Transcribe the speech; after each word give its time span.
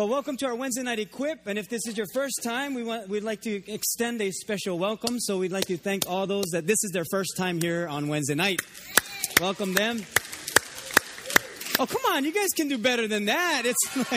Well, 0.00 0.08
welcome 0.08 0.38
to 0.38 0.46
our 0.46 0.54
Wednesday 0.54 0.82
night 0.82 0.98
equip. 0.98 1.46
And 1.46 1.58
if 1.58 1.68
this 1.68 1.86
is 1.86 1.94
your 1.94 2.06
first 2.14 2.42
time, 2.42 2.72
we 2.72 2.82
want, 2.82 3.10
we'd 3.10 3.22
like 3.22 3.42
to 3.42 3.70
extend 3.70 4.22
a 4.22 4.30
special 4.30 4.78
welcome. 4.78 5.20
So 5.20 5.36
we'd 5.36 5.52
like 5.52 5.66
to 5.66 5.76
thank 5.76 6.08
all 6.08 6.26
those 6.26 6.46
that 6.52 6.66
this 6.66 6.82
is 6.84 6.90
their 6.92 7.04
first 7.10 7.36
time 7.36 7.60
here 7.60 7.86
on 7.86 8.08
Wednesday 8.08 8.34
night. 8.34 8.62
Welcome 9.42 9.74
them. 9.74 10.02
Oh, 11.78 11.84
come 11.84 12.00
on, 12.14 12.24
you 12.24 12.32
guys 12.32 12.48
can 12.56 12.68
do 12.68 12.78
better 12.78 13.08
than 13.08 13.26
that. 13.26 13.64
It's 13.66 13.96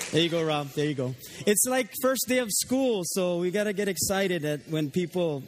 like. 0.00 0.10
There 0.10 0.20
you 0.20 0.30
go, 0.30 0.42
Rob. 0.42 0.70
There 0.70 0.86
you 0.86 0.94
go. 0.94 1.14
It's 1.46 1.64
like 1.68 1.92
first 2.02 2.24
day 2.26 2.38
of 2.38 2.48
school, 2.50 3.02
so 3.04 3.38
we 3.38 3.52
got 3.52 3.64
to 3.64 3.72
get 3.72 3.86
excited 3.86 4.44
at 4.44 4.68
when 4.68 4.90
people 4.90 5.44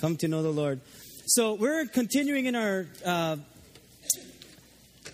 come 0.00 0.16
to 0.18 0.28
know 0.28 0.44
the 0.44 0.52
Lord. 0.52 0.82
So 1.26 1.54
we're 1.54 1.84
continuing 1.86 2.46
in 2.46 2.54
our 2.54 2.86
uh, 3.04 3.38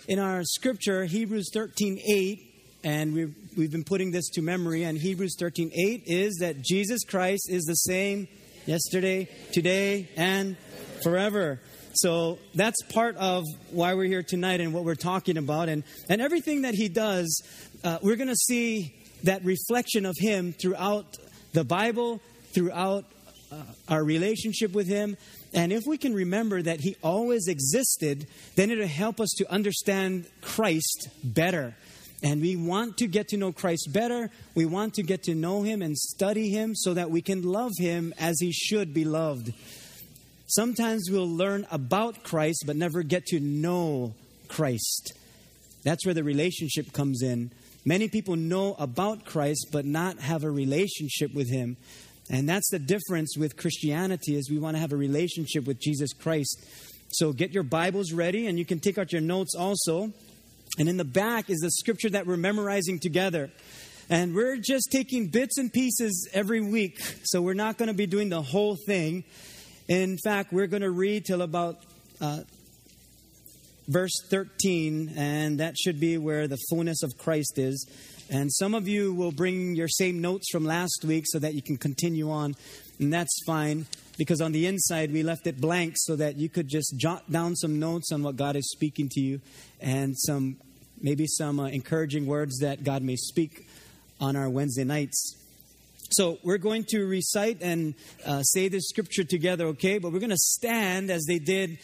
in 0.07 0.19
our 0.19 0.43
scripture, 0.43 1.05
Hebrews 1.05 1.49
13, 1.53 1.99
8, 1.99 2.79
and 2.83 3.13
we've, 3.13 3.35
we've 3.57 3.71
been 3.71 3.83
putting 3.83 4.11
this 4.11 4.29
to 4.31 4.41
memory, 4.41 4.83
and 4.83 4.97
Hebrews 4.97 5.35
13, 5.39 5.71
8 5.73 6.03
is 6.05 6.37
that 6.41 6.61
Jesus 6.61 7.03
Christ 7.03 7.49
is 7.49 7.63
the 7.63 7.73
same 7.73 8.27
yesterday, 8.65 9.27
today, 9.51 10.09
and 10.15 10.57
forever. 11.03 11.59
So 11.93 12.37
that's 12.53 12.81
part 12.93 13.15
of 13.15 13.45
why 13.71 13.95
we're 13.95 14.05
here 14.05 14.21
tonight 14.21 14.61
and 14.61 14.73
what 14.73 14.83
we're 14.83 14.95
talking 14.95 15.37
about. 15.37 15.69
And, 15.69 15.83
and 16.09 16.21
everything 16.21 16.63
that 16.63 16.75
he 16.75 16.87
does, 16.87 17.41
uh, 17.83 17.99
we're 18.01 18.17
going 18.17 18.27
to 18.27 18.35
see 18.35 18.95
that 19.23 19.43
reflection 19.43 20.05
of 20.05 20.15
him 20.19 20.53
throughout 20.53 21.17
the 21.53 21.63
Bible, 21.63 22.21
throughout 22.53 23.05
uh, 23.51 23.61
our 23.87 24.03
relationship 24.03 24.73
with 24.73 24.87
him, 24.87 25.17
and 25.55 25.71
if 25.71 25.83
we 25.87 25.97
can 25.97 26.13
remember 26.13 26.61
that 26.61 26.81
He 26.81 26.97
always 27.01 27.47
existed, 27.47 28.27
then 28.55 28.69
it'll 28.69 28.85
help 28.85 29.21
us 29.21 29.29
to 29.37 29.49
understand 29.49 30.25
Christ 30.41 31.07
better. 31.23 31.73
And 32.21 32.41
we 32.41 32.57
want 32.57 32.97
to 32.97 33.07
get 33.07 33.29
to 33.29 33.37
know 33.37 33.53
Christ 33.53 33.89
better. 33.93 34.29
We 34.53 34.65
want 34.65 34.95
to 34.95 35.03
get 35.03 35.23
to 35.23 35.33
know 35.33 35.63
Him 35.63 35.81
and 35.81 35.97
study 35.97 36.49
Him 36.49 36.75
so 36.75 36.93
that 36.93 37.09
we 37.09 37.21
can 37.21 37.41
love 37.41 37.71
Him 37.79 38.13
as 38.19 38.35
He 38.41 38.51
should 38.51 38.93
be 38.93 39.05
loved. 39.05 39.53
Sometimes 40.47 41.09
we'll 41.09 41.29
learn 41.29 41.65
about 41.71 42.23
Christ 42.23 42.65
but 42.67 42.75
never 42.75 43.01
get 43.01 43.25
to 43.27 43.39
know 43.39 44.13
Christ. 44.49 45.13
That's 45.83 46.05
where 46.05 46.13
the 46.13 46.23
relationship 46.23 46.91
comes 46.91 47.21
in. 47.21 47.51
Many 47.85 48.09
people 48.09 48.35
know 48.35 48.75
about 48.77 49.23
Christ 49.23 49.67
but 49.71 49.85
not 49.85 50.19
have 50.19 50.43
a 50.43 50.51
relationship 50.51 51.33
with 51.33 51.49
Him. 51.49 51.77
And 52.29 52.49
that's 52.49 52.69
the 52.69 52.79
difference 52.79 53.37
with 53.37 53.55
Christianity 53.55 54.35
is 54.35 54.49
we 54.49 54.57
want 54.57 54.75
to 54.75 54.81
have 54.81 54.91
a 54.91 54.97
relationship 54.97 55.65
with 55.65 55.79
Jesus 55.79 56.11
Christ. 56.13 56.65
So 57.09 57.31
get 57.31 57.51
your 57.51 57.63
Bibles 57.63 58.11
ready 58.11 58.47
and 58.47 58.57
you 58.57 58.65
can 58.65 58.79
take 58.79 58.97
out 58.97 59.11
your 59.11 59.21
notes 59.21 59.53
also. 59.55 60.11
And 60.79 60.89
in 60.89 60.97
the 60.97 61.05
back 61.05 61.49
is 61.49 61.59
the 61.59 61.71
scripture 61.71 62.09
that 62.09 62.25
we're 62.25 62.37
memorizing 62.37 62.99
together. 62.99 63.51
And 64.09 64.35
we're 64.35 64.57
just 64.57 64.89
taking 64.91 65.27
bits 65.27 65.57
and 65.57 65.71
pieces 65.71 66.29
every 66.33 66.61
week. 66.61 66.99
So 67.23 67.41
we're 67.41 67.53
not 67.53 67.77
going 67.77 67.87
to 67.87 67.93
be 67.93 68.05
doing 68.05 68.29
the 68.29 68.41
whole 68.41 68.75
thing. 68.85 69.23
In 69.87 70.17
fact, 70.17 70.51
we're 70.51 70.67
going 70.67 70.81
to 70.81 70.91
read 70.91 71.25
till 71.25 71.41
about 71.41 71.77
uh, 72.19 72.41
verse 73.87 74.13
13, 74.29 75.13
and 75.15 75.59
that 75.59 75.75
should 75.77 75.99
be 75.99 76.17
where 76.17 76.47
the 76.47 76.57
fullness 76.69 77.03
of 77.03 77.17
Christ 77.17 77.57
is. 77.57 77.87
And 78.29 78.51
some 78.51 78.73
of 78.73 78.87
you 78.87 79.13
will 79.13 79.31
bring 79.31 79.75
your 79.75 79.87
same 79.87 80.19
notes 80.19 80.49
from 80.51 80.65
last 80.65 81.05
week 81.05 81.25
so 81.27 81.39
that 81.39 81.53
you 81.53 81.61
can 81.61 81.77
continue 81.77 82.31
on, 82.31 82.55
and 82.99 83.13
that's 83.13 83.43
fine 83.45 83.85
because 84.17 84.41
on 84.41 84.51
the 84.51 84.65
inside 84.65 85.11
we 85.11 85.23
left 85.23 85.45
it 85.47 85.59
blank 85.59 85.93
so 85.97 86.15
that 86.15 86.35
you 86.37 86.49
could 86.49 86.67
just 86.67 86.95
jot 86.97 87.29
down 87.31 87.55
some 87.55 87.79
notes 87.79 88.11
on 88.11 88.23
what 88.23 88.35
God 88.35 88.55
is 88.55 88.71
speaking 88.71 89.09
to 89.11 89.19
you 89.19 89.41
and 89.81 90.17
some 90.17 90.57
maybe 91.01 91.27
some 91.27 91.59
uh, 91.59 91.67
encouraging 91.67 92.25
words 92.25 92.59
that 92.59 92.83
God 92.83 93.01
may 93.03 93.15
speak 93.15 93.67
on 94.19 94.35
our 94.35 94.49
Wednesday 94.49 94.85
nights. 94.85 95.35
So 96.11 96.37
we're 96.43 96.57
going 96.57 96.85
to 96.89 97.05
recite 97.05 97.61
and 97.61 97.95
uh, 98.25 98.41
say 98.43 98.69
this 98.69 98.87
scripture 98.87 99.23
together, 99.23 99.65
okay? 99.67 99.97
But 99.97 100.13
we're 100.13 100.19
going 100.19 100.29
to 100.29 100.37
stand 100.37 101.09
as 101.09 101.25
they 101.25 101.39
did 101.39 101.77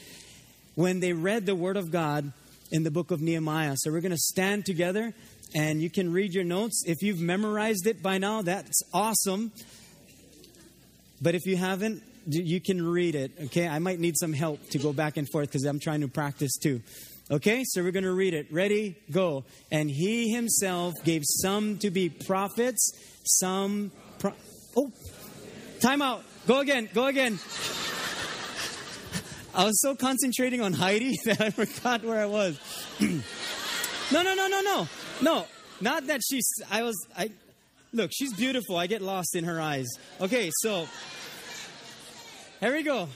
when 0.75 1.01
they 1.01 1.11
read 1.13 1.45
the 1.45 1.55
Word 1.55 1.75
of 1.75 1.91
God 1.91 2.31
in 2.71 2.83
the 2.83 2.91
book 2.91 3.11
of 3.11 3.21
Nehemiah. 3.21 3.73
So 3.75 3.91
we're 3.91 4.01
going 4.01 4.11
to 4.11 4.17
stand 4.17 4.65
together 4.65 5.13
and 5.53 5.81
you 5.81 5.89
can 5.89 6.11
read 6.11 6.33
your 6.33 6.43
notes. 6.43 6.83
If 6.85 7.01
you've 7.01 7.19
memorized 7.19 7.87
it 7.87 8.01
by 8.01 8.17
now, 8.17 8.41
that's 8.41 8.81
awesome. 8.93 9.51
But 11.21 11.35
if 11.35 11.45
you 11.45 11.57
haven't, 11.57 12.03
you 12.27 12.61
can 12.61 12.83
read 12.85 13.15
it, 13.15 13.31
okay? 13.45 13.67
I 13.67 13.79
might 13.79 13.99
need 13.99 14.15
some 14.17 14.33
help 14.33 14.69
to 14.69 14.77
go 14.77 14.93
back 14.93 15.17
and 15.17 15.27
forth 15.29 15.47
because 15.49 15.65
I'm 15.65 15.79
trying 15.79 16.01
to 16.01 16.07
practice 16.07 16.57
too. 16.57 16.81
Okay, 17.29 17.63
so 17.63 17.81
we're 17.81 17.91
going 17.91 18.03
to 18.03 18.11
read 18.11 18.33
it. 18.33 18.51
Ready? 18.51 18.97
Go. 19.09 19.45
And 19.71 19.89
he 19.89 20.33
himself 20.33 20.95
gave 21.03 21.21
some 21.25 21.77
to 21.77 21.89
be 21.89 22.09
prophets, 22.09 22.91
some. 23.23 23.91
Pro- 24.19 24.33
oh, 24.75 24.91
time 25.79 26.01
out. 26.01 26.23
Go 26.47 26.59
again. 26.59 26.89
Go 26.93 27.05
again. 27.07 27.39
I 29.53 29.65
was 29.65 29.81
so 29.81 29.95
concentrating 29.95 30.61
on 30.61 30.73
Heidi 30.73 31.17
that 31.25 31.39
I 31.39 31.51
forgot 31.51 32.03
where 32.03 32.21
I 32.21 32.25
was. 32.25 32.59
no, 32.99 33.07
no, 34.11 34.33
no, 34.33 34.47
no, 34.47 34.61
no. 34.61 34.87
No, 35.21 35.45
not 35.79 36.07
that 36.07 36.21
she's. 36.27 36.47
I 36.69 36.81
was. 36.83 36.95
I 37.15 37.31
look. 37.93 38.11
She's 38.13 38.33
beautiful. 38.33 38.75
I 38.77 38.87
get 38.87 39.01
lost 39.01 39.35
in 39.35 39.43
her 39.43 39.61
eyes. 39.61 39.87
Okay, 40.19 40.49
so 40.61 40.87
here 42.59 42.73
we 42.73 42.83
go. 42.83 43.07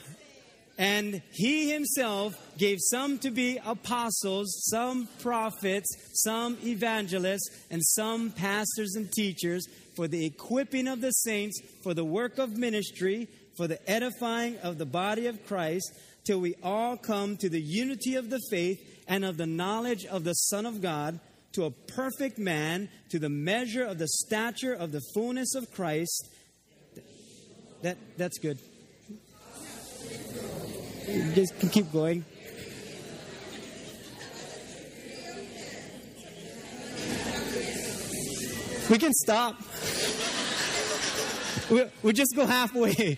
And 0.78 1.22
he 1.32 1.72
himself 1.72 2.36
gave 2.58 2.80
some 2.82 3.18
to 3.20 3.32
be 3.32 3.60
apostles, 3.66 4.66
some 4.70 5.08
prophets, 5.22 5.88
some 6.24 6.58
evangelists, 6.64 7.50
and 7.72 7.82
some 7.84 8.32
pastors 8.32 8.96
and 8.96 9.10
teachers 9.12 9.66
for 9.96 10.08
the 10.08 10.26
equipping 10.26 10.90
of 10.90 11.00
the 11.00 11.12
saints, 11.12 11.62
for 11.82 11.94
the 11.94 12.04
work 12.04 12.38
of 12.38 12.58
ministry, 12.58 13.30
for 13.56 13.68
the 13.68 13.90
edifying 13.90 14.58
of 14.58 14.78
the 14.78 14.86
body 14.86 15.28
of 15.28 15.46
Christ, 15.48 15.94
till 16.26 16.42
we 16.42 16.56
all 16.62 16.98
come 16.98 17.38
to 17.38 17.48
the 17.48 17.62
unity 17.62 18.16
of 18.16 18.30
the 18.30 18.42
faith 18.50 18.82
and 19.08 19.24
of 19.24 19.38
the 19.38 19.46
knowledge 19.46 20.06
of 20.06 20.26
the 20.26 20.34
Son 20.34 20.66
of 20.66 20.82
God 20.82 21.20
to 21.56 21.66
a 21.66 21.72
perfect 21.72 22.38
man, 22.38 22.90
to 23.10 23.18
the 23.18 23.30
measure 23.30 23.84
of 23.84 23.98
the 23.98 24.08
stature 24.08 24.74
of 24.74 24.92
the 24.92 25.02
fullness 25.14 25.56
of 25.56 25.72
Christ. 25.72 26.30
That, 27.82 27.98
that's 28.18 28.38
good. 28.40 28.60
Just 31.34 31.54
keep 31.72 31.92
going. 31.92 32.26
We 38.90 38.98
can 39.00 39.14
stop. 39.14 39.56
we 41.72 41.86
we 42.04 42.14
just 42.14 42.36
go 42.36 42.46
halfway. 42.46 43.18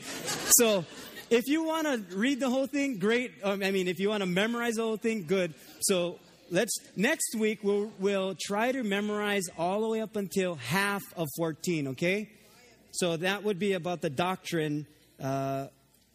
So, 0.52 0.86
if 1.30 1.48
you 1.48 1.64
want 1.64 1.88
to 1.88 2.16
read 2.16 2.40
the 2.40 2.50
whole 2.50 2.68
thing, 2.68 3.00
great. 3.00 3.32
Um, 3.44 3.62
I 3.62 3.72
mean, 3.72 3.88
if 3.88 4.00
you 4.00 4.10
want 4.10 4.22
to 4.22 4.28
memorize 4.28 4.76
the 4.76 4.84
whole 4.84 4.98
thing, 4.98 5.26
good. 5.28 5.54
So, 5.82 6.20
let's 6.50 6.78
next 6.96 7.36
week 7.36 7.60
we'll 7.64 7.92
we'll 8.00 8.36
try 8.40 8.72
to 8.72 8.84
memorize 8.84 9.46
all 9.58 9.82
the 9.82 9.88
way 9.88 10.02
up 10.02 10.16
until 10.16 10.56
half 10.56 11.04
of 11.16 11.28
14 11.38 11.90
okay? 11.90 12.30
So 12.92 13.18
that 13.18 13.44
would 13.44 13.60
be 13.60 13.74
about 13.74 14.02
the 14.02 14.10
doctrine 14.10 14.88
uh, 15.22 15.68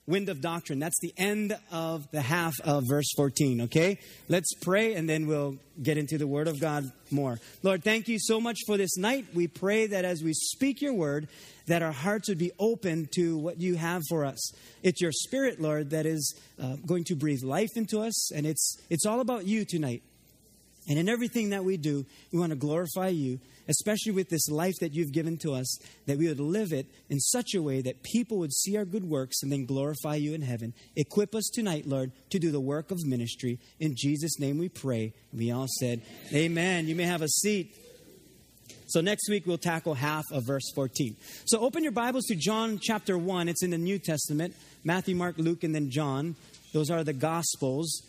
wind 0.07 0.29
of 0.29 0.41
doctrine. 0.41 0.79
That's 0.79 0.99
the 1.01 1.15
end 1.17 1.57
of 1.71 2.11
the 2.11 2.21
half 2.21 2.55
of 2.65 2.85
verse 2.89 3.11
14 3.17 3.63
okay? 3.63 3.99
Let's 4.29 4.55
pray 4.55 4.95
and 4.95 5.09
then 5.09 5.27
we'll 5.27 5.57
get 5.83 5.99
into 5.99 6.19
the 6.19 6.27
word 6.27 6.49
of 6.49 6.61
god 6.61 6.91
more. 7.11 7.39
Lord 7.63 7.85
thank 7.85 8.09
you 8.09 8.19
so 8.19 8.41
much 8.41 8.59
for 8.67 8.77
this 8.77 8.97
night. 8.97 9.27
We 9.35 9.49
pray 9.49 9.87
that 9.89 10.05
as 10.05 10.23
we 10.23 10.33
speak 10.33 10.81
your 10.81 10.95
word 10.95 11.29
that 11.67 11.83
our 11.83 11.93
hearts 11.93 12.29
would 12.29 12.39
be 12.39 12.51
open 12.59 13.09
to 13.15 13.39
what 13.39 13.61
you 13.61 13.77
have 13.77 14.03
for 14.09 14.25
us. 14.25 14.53
It's 14.83 15.01
your 15.01 15.13
spirit 15.13 15.61
lord 15.61 15.91
that 15.91 16.07
is 16.07 16.35
uh, 16.61 16.77
going 16.87 17.05
to 17.05 17.15
breathe 17.15 17.43
life 17.43 17.71
into 17.77 18.01
us 18.01 18.33
and 18.33 18.47
it's 18.47 18.79
it's 18.91 19.07
all 19.07 19.21
about 19.21 19.47
you 19.47 19.65
tonight 19.65 20.03
and 20.89 20.99
in 20.99 21.09
everything 21.09 21.51
that 21.51 21.65
we 21.65 21.77
do, 21.77 22.05
we 22.33 22.39
want 22.39 22.51
to 22.51 22.57
glorify 22.57 23.09
you, 23.09 23.39
especially 23.69 24.13
with 24.13 24.29
this 24.29 24.49
life 24.49 24.75
that 24.81 24.93
you've 24.93 25.13
given 25.13 25.39
to 25.39 25.53
us, 25.55 25.79
that 26.07 26.19
we 26.19 26.27
would 26.27 26.41
live 26.41 26.73
it 26.73 26.87
in 27.09 27.21
such 27.21 27.55
a 27.55 27.63
way 27.63 27.81
that 27.83 28.03
people 28.03 28.39
would 28.39 28.53
see 28.53 28.77
our 28.77 28.85
good 28.85 29.05
works 29.05 29.43
and 29.43 29.53
then 29.53 29.65
glorify 29.65 30.17
you 30.17 30.35
in 30.35 30.43
heaven. 30.43 30.75
Equip 30.97 31.35
us 31.35 31.49
tonight, 31.53 31.87
Lord, 31.87 32.11
to 32.31 32.39
do 32.39 32.51
the 32.51 32.61
work 32.61 32.91
of 32.91 32.99
ministry. 33.05 33.61
In 33.79 33.95
Jesus' 33.97 34.41
name 34.41 34.59
we 34.59 34.69
pray. 34.69 35.15
We 35.33 35.53
all 35.53 35.69
said, 35.79 36.03
Amen. 36.33 36.89
You 36.89 36.97
may 36.97 37.05
have 37.05 37.23
a 37.23 37.29
seat. 37.29 37.77
So 38.89 39.01
next 39.01 39.31
week 39.31 39.47
we'll 39.47 39.59
tackle 39.59 39.95
half 39.95 40.25
of 40.33 40.45
verse 40.47 40.71
14. 40.75 41.17
So 41.47 41.61
open 41.61 41.83
your 41.83 41.93
Bibles 41.93 42.25
to 42.25 42.35
John 42.35 42.79
chapter 42.83 43.17
1. 43.17 43.49
It's 43.49 43.63
in 43.63 43.71
the 43.71 43.79
New 43.79 43.99
Testament 43.99 44.55
Matthew, 44.85 45.15
Mark, 45.15 45.37
Luke, 45.39 45.63
and 45.63 45.75
then 45.75 45.91
John. 45.91 46.35
Those 46.75 46.91
are 46.91 47.05
the 47.05 47.13
Gospels. 47.13 48.03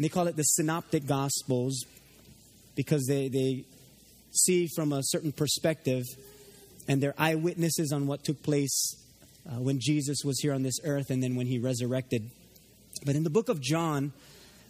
And 0.00 0.06
they 0.06 0.08
call 0.08 0.28
it 0.28 0.36
the 0.36 0.44
synoptic 0.44 1.06
gospels 1.06 1.84
because 2.74 3.04
they, 3.06 3.28
they 3.28 3.66
see 4.32 4.66
from 4.74 4.94
a 4.94 5.02
certain 5.02 5.30
perspective 5.30 6.06
and 6.88 7.02
they're 7.02 7.12
eyewitnesses 7.18 7.92
on 7.92 8.06
what 8.06 8.24
took 8.24 8.42
place 8.42 8.96
uh, 9.46 9.56
when 9.60 9.78
Jesus 9.78 10.24
was 10.24 10.40
here 10.40 10.54
on 10.54 10.62
this 10.62 10.80
earth 10.84 11.10
and 11.10 11.22
then 11.22 11.34
when 11.34 11.46
he 11.46 11.58
resurrected. 11.58 12.30
But 13.04 13.14
in 13.14 13.24
the 13.24 13.28
book 13.28 13.50
of 13.50 13.60
John, 13.60 14.14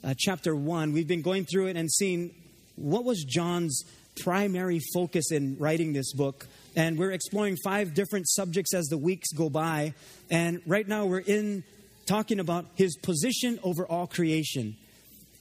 uh, 0.03 0.15
chapter 0.19 0.57
1. 0.57 0.91
We've 0.91 1.07
been 1.07 1.23
going 1.23 1.45
through 1.45 1.69
it 1.69 1.77
and 1.77 1.89
seeing 1.89 2.35
what 2.75 3.05
was 3.05 3.23
John's 3.23 3.85
primary 4.25 4.81
focus 4.93 5.31
in 5.31 5.57
writing 5.61 5.93
this 5.93 6.13
book. 6.13 6.49
And 6.75 6.99
we're 6.99 7.13
exploring 7.13 7.57
five 7.63 7.95
different 7.95 8.29
subjects 8.29 8.75
as 8.75 8.87
the 8.87 8.99
weeks 8.99 9.31
go 9.31 9.49
by. 9.49 9.95
And 10.29 10.61
right 10.67 10.89
now 10.89 11.07
we're 11.07 11.21
in 11.21 11.63
talking 12.07 12.41
about 12.41 12.67
his 12.75 12.97
position 12.97 13.61
over 13.63 13.87
all 13.87 14.09
creation. 14.09 14.77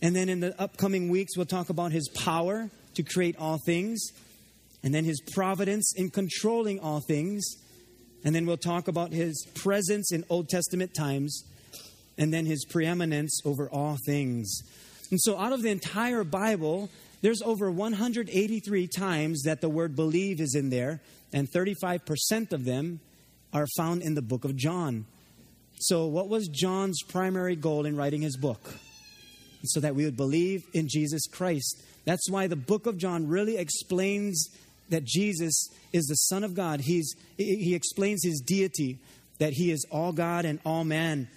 And 0.01 0.15
then 0.15 0.29
in 0.29 0.39
the 0.39 0.59
upcoming 0.61 1.09
weeks, 1.09 1.35
we'll 1.35 1.45
talk 1.45 1.69
about 1.69 1.91
his 1.91 2.07
power 2.09 2.69
to 2.95 3.03
create 3.03 3.35
all 3.37 3.57
things, 3.65 4.11
and 4.83 4.93
then 4.93 5.03
his 5.03 5.21
providence 5.33 5.93
in 5.95 6.09
controlling 6.09 6.79
all 6.79 7.01
things. 7.01 7.45
And 8.23 8.33
then 8.33 8.45
we'll 8.45 8.57
talk 8.57 8.87
about 8.87 9.11
his 9.11 9.45
presence 9.55 10.11
in 10.11 10.23
Old 10.29 10.49
Testament 10.49 10.93
times, 10.93 11.43
and 12.17 12.33
then 12.33 12.45
his 12.45 12.65
preeminence 12.65 13.41
over 13.45 13.69
all 13.69 13.97
things. 14.05 14.61
And 15.11 15.19
so, 15.19 15.37
out 15.37 15.53
of 15.53 15.63
the 15.63 15.69
entire 15.69 16.23
Bible, 16.23 16.89
there's 17.21 17.41
over 17.41 17.71
183 17.71 18.87
times 18.87 19.43
that 19.43 19.61
the 19.61 19.69
word 19.69 19.95
believe 19.95 20.39
is 20.39 20.55
in 20.55 20.69
there, 20.69 21.01
and 21.33 21.49
35% 21.49 22.53
of 22.53 22.65
them 22.65 22.99
are 23.53 23.67
found 23.75 24.01
in 24.01 24.13
the 24.13 24.21
book 24.21 24.45
of 24.45 24.55
John. 24.55 25.05
So, 25.79 26.05
what 26.05 26.29
was 26.29 26.47
John's 26.47 27.01
primary 27.03 27.55
goal 27.55 27.85
in 27.85 27.95
writing 27.95 28.21
his 28.21 28.37
book? 28.37 28.61
So 29.63 29.79
that 29.81 29.95
we 29.95 30.05
would 30.05 30.17
believe 30.17 30.63
in 30.73 30.87
Jesus 30.87 31.27
Christ. 31.27 31.83
That's 32.05 32.29
why 32.29 32.47
the 32.47 32.55
book 32.55 32.85
of 32.85 32.97
John 32.97 33.27
really 33.27 33.57
explains 33.57 34.49
that 34.89 35.03
Jesus 35.03 35.67
is 35.93 36.05
the 36.05 36.15
Son 36.15 36.43
of 36.43 36.55
God. 36.55 36.81
He's, 36.81 37.13
he 37.37 37.75
explains 37.75 38.23
his 38.23 38.39
deity, 38.39 38.99
that 39.39 39.53
he 39.53 39.71
is 39.71 39.85
all 39.91 40.11
God 40.11 40.45
and 40.45 40.59
all 40.65 40.83
man. 40.83 41.27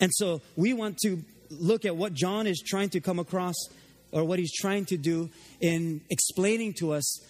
And 0.00 0.10
so 0.14 0.40
we 0.56 0.72
want 0.72 0.98
to 1.04 1.22
look 1.50 1.84
at 1.84 1.96
what 1.96 2.14
John 2.14 2.46
is 2.46 2.62
trying 2.66 2.88
to 2.90 3.00
come 3.00 3.18
across 3.18 3.54
or 4.10 4.24
what 4.24 4.38
he's 4.38 4.52
trying 4.52 4.86
to 4.86 4.96
do 4.96 5.30
in 5.60 6.00
explaining 6.10 6.74
to 6.74 6.92
us 6.92 7.20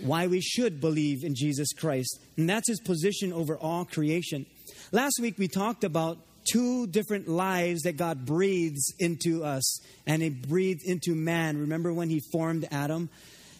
why 0.00 0.26
we 0.26 0.40
should 0.40 0.80
believe 0.80 1.24
in 1.24 1.34
Jesus 1.34 1.72
Christ. 1.72 2.20
And 2.36 2.48
that's 2.48 2.68
his 2.68 2.80
position 2.80 3.32
over 3.32 3.56
all 3.56 3.84
creation. 3.84 4.46
Last 4.92 5.18
week 5.20 5.38
we 5.38 5.48
talked 5.48 5.84
about 5.84 6.18
two 6.50 6.86
different 6.86 7.28
lives 7.28 7.82
that 7.82 7.96
God 7.96 8.24
breathes 8.26 8.92
into 8.98 9.44
us 9.44 9.80
and 10.06 10.22
he 10.22 10.30
breathed 10.30 10.82
into 10.84 11.14
man. 11.14 11.58
Remember 11.58 11.92
when 11.92 12.10
he 12.10 12.20
formed 12.32 12.66
Adam? 12.70 13.08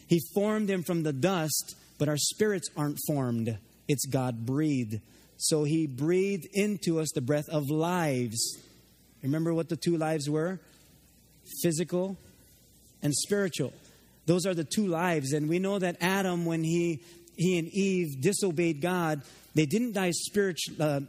He 0.08 0.20
formed 0.34 0.68
him 0.68 0.82
from 0.82 1.02
the 1.02 1.12
dust, 1.12 1.76
but 1.98 2.08
our 2.08 2.16
spirits 2.16 2.68
aren't 2.76 2.98
formed. 3.06 3.58
It's 3.88 4.06
God 4.06 4.46
breathed. 4.46 5.00
So 5.36 5.64
he 5.64 5.86
breathed 5.86 6.46
into 6.52 7.00
us 7.00 7.08
the 7.14 7.20
breath 7.20 7.48
of 7.48 7.70
lives. 7.70 8.58
Remember 9.22 9.52
what 9.54 9.68
the 9.68 9.76
two 9.76 9.96
lives 9.96 10.28
were? 10.28 10.60
Physical 11.62 12.16
and 13.02 13.14
spiritual. 13.14 13.72
Those 14.26 14.46
are 14.46 14.54
the 14.54 14.64
two 14.64 14.86
lives. 14.86 15.32
And 15.32 15.48
we 15.48 15.58
know 15.58 15.78
that 15.78 15.96
Adam, 16.00 16.46
when 16.46 16.64
he, 16.64 17.00
he 17.36 17.58
and 17.58 17.68
Eve 17.68 18.20
disobeyed 18.20 18.80
God, 18.80 19.22
they 19.54 19.66
didn't 19.66 19.92
die 19.92 20.10
spiritually, 20.12 20.80
uh, 20.80 21.00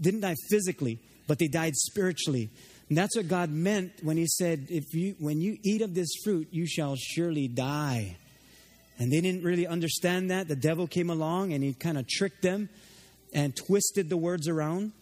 didn't 0.00 0.20
die 0.20 0.34
physically, 0.50 0.98
but 1.28 1.38
they 1.38 1.46
died 1.46 1.76
spiritually. 1.76 2.50
And 2.88 2.98
that's 2.98 3.14
what 3.14 3.28
God 3.28 3.50
meant 3.50 3.92
when 4.02 4.16
He 4.16 4.26
said, 4.26 4.66
"If 4.68 4.92
you, 4.92 5.14
when 5.20 5.40
you 5.40 5.58
eat 5.62 5.82
of 5.82 5.94
this 5.94 6.10
fruit, 6.24 6.48
you 6.50 6.66
shall 6.66 6.96
surely 6.96 7.46
die." 7.46 8.16
And 8.98 9.12
they 9.12 9.20
didn't 9.20 9.44
really 9.44 9.66
understand 9.66 10.30
that. 10.30 10.48
The 10.48 10.56
devil 10.56 10.86
came 10.86 11.08
along 11.08 11.52
and 11.52 11.62
he 11.62 11.72
kind 11.72 11.96
of 11.98 12.08
tricked 12.08 12.42
them 12.42 12.68
and 13.32 13.54
twisted 13.54 14.08
the 14.08 14.16
words 14.16 14.48
around. 14.48 14.92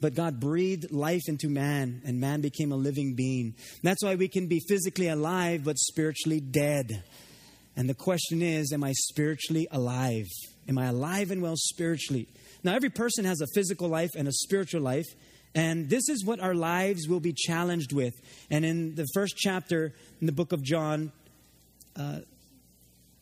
But 0.00 0.14
God 0.14 0.40
breathed 0.40 0.92
life 0.92 1.22
into 1.26 1.48
man, 1.48 2.02
and 2.04 2.20
man 2.20 2.42
became 2.42 2.70
a 2.70 2.76
living 2.76 3.14
being. 3.14 3.54
That's 3.82 4.04
why 4.04 4.14
we 4.14 4.28
can 4.28 4.46
be 4.46 4.60
physically 4.68 5.08
alive, 5.08 5.64
but 5.64 5.78
spiritually 5.78 6.40
dead. 6.40 7.02
And 7.76 7.88
the 7.88 7.94
question 7.94 8.42
is 8.42 8.72
Am 8.72 8.84
I 8.84 8.92
spiritually 8.92 9.68
alive? 9.70 10.26
Am 10.68 10.76
I 10.76 10.86
alive 10.86 11.30
and 11.30 11.40
well 11.40 11.56
spiritually? 11.56 12.28
Now, 12.62 12.74
every 12.74 12.90
person 12.90 13.24
has 13.24 13.40
a 13.40 13.46
physical 13.54 13.88
life 13.88 14.10
and 14.16 14.28
a 14.28 14.32
spiritual 14.32 14.82
life. 14.82 15.06
And 15.56 15.88
this 15.88 16.10
is 16.10 16.22
what 16.22 16.38
our 16.38 16.54
lives 16.54 17.08
will 17.08 17.18
be 17.18 17.32
challenged 17.32 17.92
with. 17.92 18.14
And 18.50 18.64
in 18.64 18.94
the 18.94 19.06
first 19.14 19.36
chapter 19.38 19.94
in 20.20 20.26
the 20.26 20.32
book 20.32 20.52
of 20.52 20.62
John, 20.62 21.10
uh, 21.98 22.20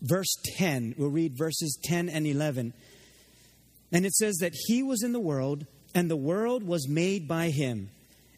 verse 0.03 0.35
10, 0.57 0.97
we'll 0.99 1.11
read 1.11 1.39
verses 1.39 1.79
10 1.85 2.09
and 2.09 2.27
11. 2.27 2.75
And 3.93 4.05
it 4.05 4.13
says 4.13 4.39
that 4.41 4.53
he 4.67 4.83
was 4.83 5.05
in 5.05 5.13
the 5.13 5.21
world 5.21 5.65
and 5.95 6.11
the 6.11 6.17
world 6.17 6.67
was 6.67 6.89
made 6.89 7.29
by 7.29 7.51
him, 7.51 7.89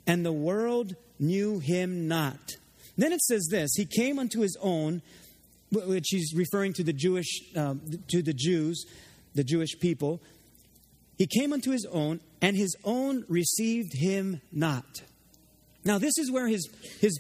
and 0.06 0.24
the 0.24 0.32
world 0.32 0.94
knew 1.18 1.58
him 1.58 2.06
not. 2.06 2.56
Then 2.98 3.12
it 3.12 3.22
says 3.22 3.48
this 3.50 3.70
He 3.74 3.86
came 3.86 4.18
unto 4.18 4.40
his 4.40 4.56
own, 4.60 5.00
which 5.72 6.08
he's 6.10 6.34
referring 6.34 6.74
to 6.74 6.84
the 6.84 6.92
Jewish, 6.92 7.40
um, 7.56 7.80
to 8.08 8.20
the 8.20 8.34
Jews, 8.34 8.84
the 9.34 9.42
Jewish 9.42 9.78
people. 9.80 10.20
He 11.16 11.26
came 11.26 11.52
unto 11.52 11.70
his 11.70 11.86
own, 11.86 12.20
and 12.42 12.56
his 12.56 12.76
own 12.84 13.24
received 13.28 13.94
him 13.94 14.40
not. 14.52 15.02
Now, 15.84 15.98
this 15.98 16.18
is 16.18 16.30
where 16.30 16.46
his, 16.46 16.68
his, 17.00 17.18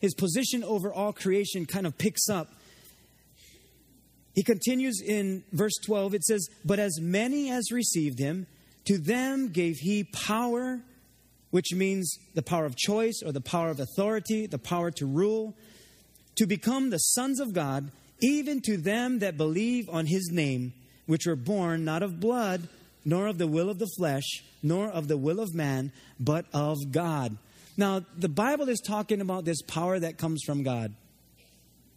his 0.00 0.14
position 0.14 0.62
over 0.64 0.92
all 0.92 1.12
creation 1.12 1.66
kind 1.66 1.86
of 1.86 1.96
picks 1.96 2.28
up. 2.28 2.48
He 4.34 4.42
continues 4.42 5.00
in 5.00 5.44
verse 5.52 5.76
12. 5.84 6.14
It 6.14 6.24
says, 6.24 6.48
But 6.64 6.78
as 6.78 7.00
many 7.00 7.50
as 7.50 7.72
received 7.72 8.18
him, 8.18 8.46
to 8.84 8.98
them 8.98 9.48
gave 9.48 9.76
he 9.76 10.04
power, 10.04 10.80
which 11.50 11.72
means 11.72 12.18
the 12.34 12.42
power 12.42 12.66
of 12.66 12.76
choice 12.76 13.22
or 13.24 13.32
the 13.32 13.40
power 13.40 13.70
of 13.70 13.80
authority, 13.80 14.46
the 14.46 14.58
power 14.58 14.90
to 14.90 15.06
rule, 15.06 15.54
to 16.36 16.46
become 16.46 16.90
the 16.90 16.98
sons 16.98 17.40
of 17.40 17.54
God, 17.54 17.90
even 18.20 18.60
to 18.62 18.76
them 18.76 19.20
that 19.20 19.36
believe 19.38 19.88
on 19.88 20.06
his 20.06 20.30
name, 20.30 20.74
which 21.06 21.26
were 21.26 21.36
born 21.36 21.84
not 21.84 22.02
of 22.02 22.20
blood, 22.20 22.68
nor 23.06 23.28
of 23.28 23.38
the 23.38 23.46
will 23.46 23.70
of 23.70 23.78
the 23.78 23.88
flesh, 23.96 24.42
nor 24.62 24.88
of 24.88 25.08
the 25.08 25.16
will 25.16 25.40
of 25.40 25.54
man, 25.54 25.92
but 26.20 26.44
of 26.52 26.76
God. 26.90 27.38
Now, 27.78 28.04
the 28.18 28.28
Bible 28.28 28.68
is 28.68 28.80
talking 28.80 29.20
about 29.20 29.44
this 29.44 29.62
power 29.62 29.98
that 29.98 30.18
comes 30.18 30.42
from 30.44 30.62
God. 30.62 30.92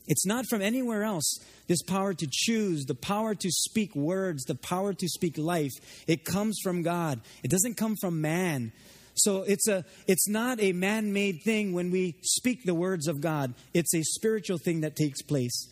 It's 0.07 0.25
not 0.25 0.45
from 0.49 0.61
anywhere 0.61 1.03
else. 1.03 1.39
This 1.67 1.81
power 1.81 2.13
to 2.13 2.27
choose, 2.31 2.85
the 2.85 2.95
power 2.95 3.35
to 3.35 3.51
speak 3.51 3.95
words, 3.95 4.43
the 4.43 4.55
power 4.55 4.93
to 4.93 5.07
speak 5.07 5.37
life, 5.37 5.71
it 6.07 6.25
comes 6.25 6.59
from 6.63 6.83
God. 6.83 7.21
It 7.43 7.51
doesn't 7.51 7.75
come 7.75 7.95
from 7.99 8.21
man. 8.21 8.71
So 9.15 9.43
it's 9.43 9.67
a 9.67 9.83
it's 10.07 10.29
not 10.29 10.61
a 10.61 10.71
man-made 10.71 11.41
thing 11.43 11.73
when 11.73 11.91
we 11.91 12.15
speak 12.21 12.63
the 12.63 12.73
words 12.73 13.07
of 13.07 13.19
God. 13.19 13.53
It's 13.73 13.93
a 13.93 14.01
spiritual 14.01 14.57
thing 14.57 14.81
that 14.81 14.95
takes 14.95 15.21
place. 15.21 15.67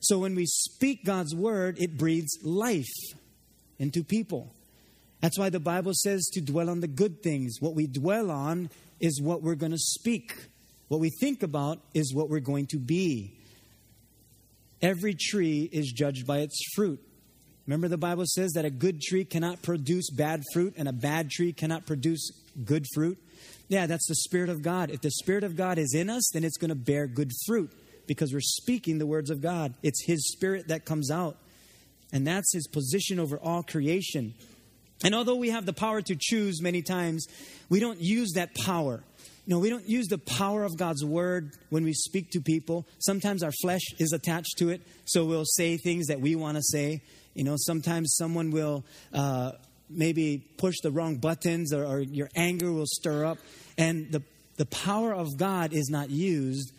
So 0.00 0.18
when 0.18 0.34
we 0.34 0.46
speak 0.46 1.04
God's 1.04 1.34
word, 1.34 1.78
it 1.80 1.96
breathes 1.96 2.38
life 2.42 2.92
into 3.78 4.04
people. 4.04 4.52
That's 5.24 5.38
why 5.38 5.48
the 5.48 5.58
Bible 5.58 5.92
says 5.94 6.26
to 6.34 6.42
dwell 6.42 6.68
on 6.68 6.80
the 6.80 6.86
good 6.86 7.22
things. 7.22 7.56
What 7.58 7.74
we 7.74 7.86
dwell 7.86 8.30
on 8.30 8.68
is 9.00 9.22
what 9.22 9.40
we're 9.40 9.54
going 9.54 9.72
to 9.72 9.78
speak. 9.78 10.36
What 10.88 11.00
we 11.00 11.08
think 11.18 11.42
about 11.42 11.80
is 11.94 12.12
what 12.12 12.28
we're 12.28 12.40
going 12.40 12.66
to 12.72 12.78
be. 12.78 13.32
Every 14.82 15.14
tree 15.14 15.66
is 15.72 15.90
judged 15.92 16.26
by 16.26 16.40
its 16.40 16.62
fruit. 16.74 17.00
Remember, 17.66 17.88
the 17.88 17.96
Bible 17.96 18.26
says 18.26 18.52
that 18.52 18.66
a 18.66 18.70
good 18.70 19.00
tree 19.00 19.24
cannot 19.24 19.62
produce 19.62 20.10
bad 20.10 20.42
fruit 20.52 20.74
and 20.76 20.88
a 20.88 20.92
bad 20.92 21.30
tree 21.30 21.54
cannot 21.54 21.86
produce 21.86 22.30
good 22.62 22.84
fruit. 22.92 23.16
Yeah, 23.68 23.86
that's 23.86 24.06
the 24.06 24.16
Spirit 24.16 24.50
of 24.50 24.60
God. 24.60 24.90
If 24.90 25.00
the 25.00 25.10
Spirit 25.10 25.42
of 25.42 25.56
God 25.56 25.78
is 25.78 25.94
in 25.94 26.10
us, 26.10 26.28
then 26.34 26.44
it's 26.44 26.58
going 26.58 26.68
to 26.68 26.74
bear 26.74 27.06
good 27.06 27.32
fruit 27.46 27.72
because 28.06 28.34
we're 28.34 28.40
speaking 28.42 28.98
the 28.98 29.06
words 29.06 29.30
of 29.30 29.40
God. 29.40 29.72
It's 29.82 30.04
His 30.04 30.30
Spirit 30.32 30.68
that 30.68 30.84
comes 30.84 31.10
out. 31.10 31.38
And 32.12 32.26
that's 32.26 32.52
His 32.52 32.66
position 32.66 33.18
over 33.18 33.38
all 33.38 33.62
creation. 33.62 34.34
And 35.02 35.14
although 35.14 35.36
we 35.36 35.50
have 35.50 35.66
the 35.66 35.72
power 35.72 36.00
to 36.02 36.16
choose 36.18 36.62
many 36.62 36.82
times, 36.82 37.26
we 37.68 37.80
don't 37.80 38.00
use 38.00 38.32
that 38.34 38.54
power. 38.54 39.02
You 39.46 39.54
know, 39.54 39.58
we 39.58 39.68
don't 39.68 39.86
use 39.86 40.06
the 40.06 40.18
power 40.18 40.64
of 40.64 40.78
God's 40.78 41.04
word 41.04 41.52
when 41.68 41.84
we 41.84 41.92
speak 41.92 42.30
to 42.30 42.40
people. 42.40 42.86
Sometimes 42.98 43.42
our 43.42 43.52
flesh 43.62 43.82
is 43.98 44.12
attached 44.12 44.56
to 44.58 44.70
it, 44.70 44.80
so 45.04 45.26
we'll 45.26 45.44
say 45.44 45.76
things 45.76 46.06
that 46.06 46.20
we 46.20 46.34
want 46.34 46.56
to 46.56 46.62
say. 46.62 47.02
You 47.34 47.44
know, 47.44 47.56
sometimes 47.58 48.14
someone 48.16 48.50
will 48.52 48.84
uh, 49.12 49.52
maybe 49.90 50.38
push 50.56 50.76
the 50.82 50.90
wrong 50.90 51.16
buttons 51.16 51.74
or, 51.74 51.84
or 51.84 52.00
your 52.00 52.30
anger 52.36 52.72
will 52.72 52.86
stir 52.86 53.26
up. 53.26 53.38
And 53.76 54.10
the, 54.10 54.22
the 54.56 54.66
power 54.66 55.12
of 55.12 55.36
God 55.36 55.72
is 55.72 55.90
not 55.90 56.08
used, 56.10 56.72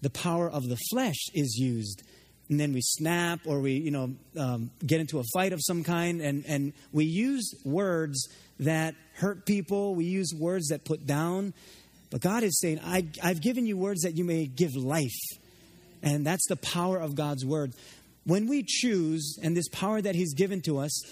the 0.00 0.10
power 0.10 0.48
of 0.48 0.68
the 0.68 0.78
flesh 0.90 1.26
is 1.34 1.56
used. 1.58 2.02
And 2.48 2.60
then 2.60 2.72
we 2.72 2.80
snap 2.80 3.40
or 3.46 3.60
we, 3.60 3.72
you 3.72 3.90
know, 3.90 4.14
um, 4.38 4.70
get 4.84 5.00
into 5.00 5.18
a 5.18 5.24
fight 5.34 5.52
of 5.52 5.60
some 5.62 5.82
kind, 5.82 6.20
and, 6.20 6.44
and 6.46 6.72
we 6.92 7.04
use 7.04 7.52
words 7.64 8.28
that 8.60 8.94
hurt 9.14 9.46
people. 9.46 9.94
We 9.94 10.04
use 10.04 10.32
words 10.32 10.68
that 10.68 10.84
put 10.84 11.06
down. 11.06 11.54
But 12.10 12.20
God 12.20 12.44
is 12.44 12.60
saying, 12.60 12.80
I, 12.84 13.06
I've 13.22 13.40
given 13.40 13.66
you 13.66 13.76
words 13.76 14.02
that 14.02 14.16
you 14.16 14.24
may 14.24 14.46
give 14.46 14.76
life. 14.76 15.10
And 16.02 16.24
that's 16.24 16.46
the 16.48 16.56
power 16.56 16.98
of 16.98 17.16
God's 17.16 17.44
word. 17.44 17.72
When 18.24 18.46
we 18.48 18.62
choose, 18.62 19.38
and 19.42 19.56
this 19.56 19.68
power 19.68 20.00
that 20.00 20.14
He's 20.14 20.34
given 20.34 20.60
to 20.62 20.78
us, 20.78 21.02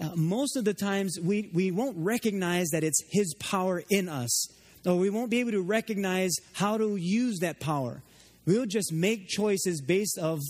uh, 0.00 0.10
most 0.16 0.56
of 0.56 0.64
the 0.64 0.74
times 0.74 1.18
we, 1.22 1.50
we 1.52 1.70
won't 1.70 1.96
recognize 1.98 2.68
that 2.70 2.82
it's 2.82 3.00
His 3.10 3.34
power 3.34 3.82
in 3.90 4.08
us. 4.08 4.48
or 4.84 4.96
we 4.96 5.10
won't 5.10 5.30
be 5.30 5.40
able 5.40 5.52
to 5.52 5.62
recognize 5.62 6.34
how 6.54 6.78
to 6.78 6.96
use 6.96 7.38
that 7.40 7.60
power. 7.60 8.02
We'll 8.46 8.66
just 8.66 8.92
make 8.92 9.28
choices 9.28 9.80
based 9.80 10.18
of 10.18 10.40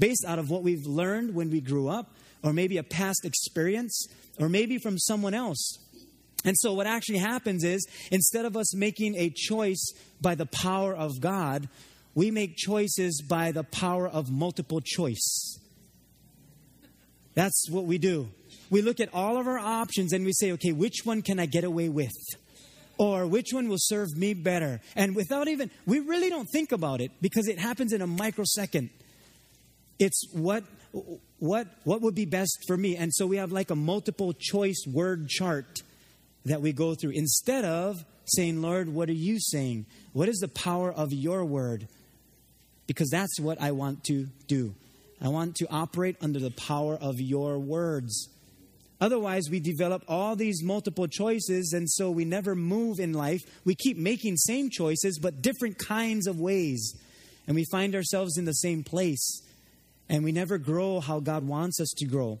based 0.00 0.24
out 0.26 0.40
of 0.40 0.50
what 0.50 0.64
we've 0.64 0.86
learned 0.86 1.34
when 1.34 1.50
we 1.50 1.60
grew 1.60 1.88
up, 1.88 2.10
or 2.42 2.52
maybe 2.52 2.78
a 2.78 2.82
past 2.82 3.24
experience, 3.24 4.08
or 4.40 4.48
maybe 4.48 4.78
from 4.78 4.98
someone 4.98 5.34
else. 5.34 5.78
And 6.44 6.56
so, 6.58 6.72
what 6.72 6.86
actually 6.86 7.18
happens 7.18 7.62
is 7.62 7.86
instead 8.10 8.46
of 8.46 8.56
us 8.56 8.74
making 8.74 9.14
a 9.16 9.30
choice 9.30 9.92
by 10.20 10.34
the 10.34 10.46
power 10.46 10.94
of 10.94 11.20
God, 11.20 11.68
we 12.14 12.30
make 12.30 12.56
choices 12.56 13.22
by 13.22 13.52
the 13.52 13.62
power 13.62 14.08
of 14.08 14.30
multiple 14.30 14.80
choice. 14.80 15.58
That's 17.34 17.68
what 17.70 17.84
we 17.84 17.98
do. 17.98 18.28
We 18.70 18.82
look 18.82 19.00
at 19.00 19.12
all 19.12 19.36
of 19.36 19.46
our 19.46 19.58
options 19.58 20.12
and 20.12 20.24
we 20.24 20.32
say, 20.32 20.52
okay, 20.52 20.72
which 20.72 21.04
one 21.04 21.22
can 21.22 21.38
I 21.38 21.46
get 21.46 21.64
away 21.64 21.88
with? 21.88 22.12
Or 22.98 23.26
which 23.26 23.52
one 23.52 23.68
will 23.68 23.78
serve 23.78 24.16
me 24.16 24.34
better? 24.34 24.80
And 24.94 25.16
without 25.16 25.48
even, 25.48 25.70
we 25.86 26.00
really 26.00 26.28
don't 26.28 26.48
think 26.52 26.70
about 26.72 27.00
it 27.00 27.10
because 27.20 27.48
it 27.48 27.58
happens 27.58 27.92
in 27.92 28.02
a 28.02 28.06
microsecond. 28.06 28.90
It's 30.00 30.24
what, 30.32 30.64
what, 31.38 31.68
what 31.84 32.00
would 32.00 32.14
be 32.14 32.24
best 32.24 32.64
for 32.66 32.76
me? 32.76 32.96
And 32.96 33.14
so 33.14 33.26
we 33.26 33.36
have 33.36 33.52
like 33.52 33.70
a 33.70 33.76
multiple 33.76 34.32
choice 34.32 34.82
word 34.90 35.28
chart 35.28 35.82
that 36.46 36.62
we 36.62 36.72
go 36.72 36.94
through 36.94 37.10
instead 37.10 37.66
of 37.66 38.02
saying, 38.24 38.62
Lord, 38.62 38.88
what 38.88 39.10
are 39.10 39.12
you 39.12 39.38
saying? 39.38 39.84
What 40.14 40.28
is 40.28 40.38
the 40.38 40.48
power 40.48 40.90
of 40.90 41.12
your 41.12 41.44
word? 41.44 41.86
Because 42.86 43.10
that's 43.10 43.38
what 43.38 43.60
I 43.60 43.72
want 43.72 44.04
to 44.04 44.26
do. 44.48 44.74
I 45.20 45.28
want 45.28 45.56
to 45.56 45.66
operate 45.70 46.16
under 46.22 46.38
the 46.38 46.50
power 46.50 46.96
of 46.96 47.20
your 47.20 47.58
words. 47.58 48.28
Otherwise, 49.02 49.48
we 49.50 49.60
develop 49.60 50.02
all 50.08 50.34
these 50.34 50.62
multiple 50.62 51.06
choices, 51.06 51.72
and 51.74 51.88
so 51.90 52.10
we 52.10 52.24
never 52.24 52.54
move 52.54 52.98
in 52.98 53.12
life. 53.12 53.40
We 53.64 53.74
keep 53.74 53.98
making 53.98 54.36
same 54.36 54.70
choices, 54.70 55.18
but 55.18 55.42
different 55.42 55.78
kinds 55.78 56.26
of 56.26 56.40
ways. 56.40 56.98
And 57.46 57.54
we 57.54 57.64
find 57.70 57.94
ourselves 57.94 58.38
in 58.38 58.44
the 58.46 58.52
same 58.52 58.82
place. 58.82 59.42
And 60.10 60.24
we 60.24 60.32
never 60.32 60.58
grow 60.58 60.98
how 60.98 61.20
God 61.20 61.46
wants 61.46 61.80
us 61.80 61.88
to 61.98 62.04
grow. 62.04 62.40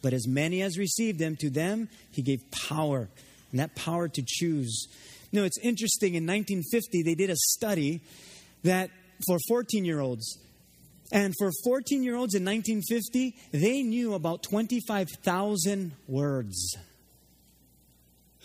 But 0.00 0.14
as 0.14 0.26
many 0.26 0.62
as 0.62 0.78
received 0.78 1.20
him, 1.20 1.36
to 1.40 1.50
them 1.50 1.90
he 2.10 2.22
gave 2.22 2.40
power, 2.50 3.08
and 3.50 3.60
that 3.60 3.76
power 3.76 4.08
to 4.08 4.22
choose. 4.26 4.88
You 5.30 5.40
know, 5.40 5.46
it's 5.46 5.58
interesting. 5.58 6.14
In 6.14 6.26
1950, 6.26 7.02
they 7.02 7.14
did 7.14 7.28
a 7.28 7.36
study 7.36 8.00
that 8.64 8.88
for 9.26 9.36
14 9.46 9.84
year 9.84 10.00
olds, 10.00 10.38
and 11.12 11.34
for 11.38 11.50
14 11.64 12.02
year 12.02 12.16
olds 12.16 12.34
in 12.34 12.46
1950, 12.46 13.36
they 13.52 13.82
knew 13.82 14.14
about 14.14 14.42
25,000 14.42 15.92
words 16.08 16.76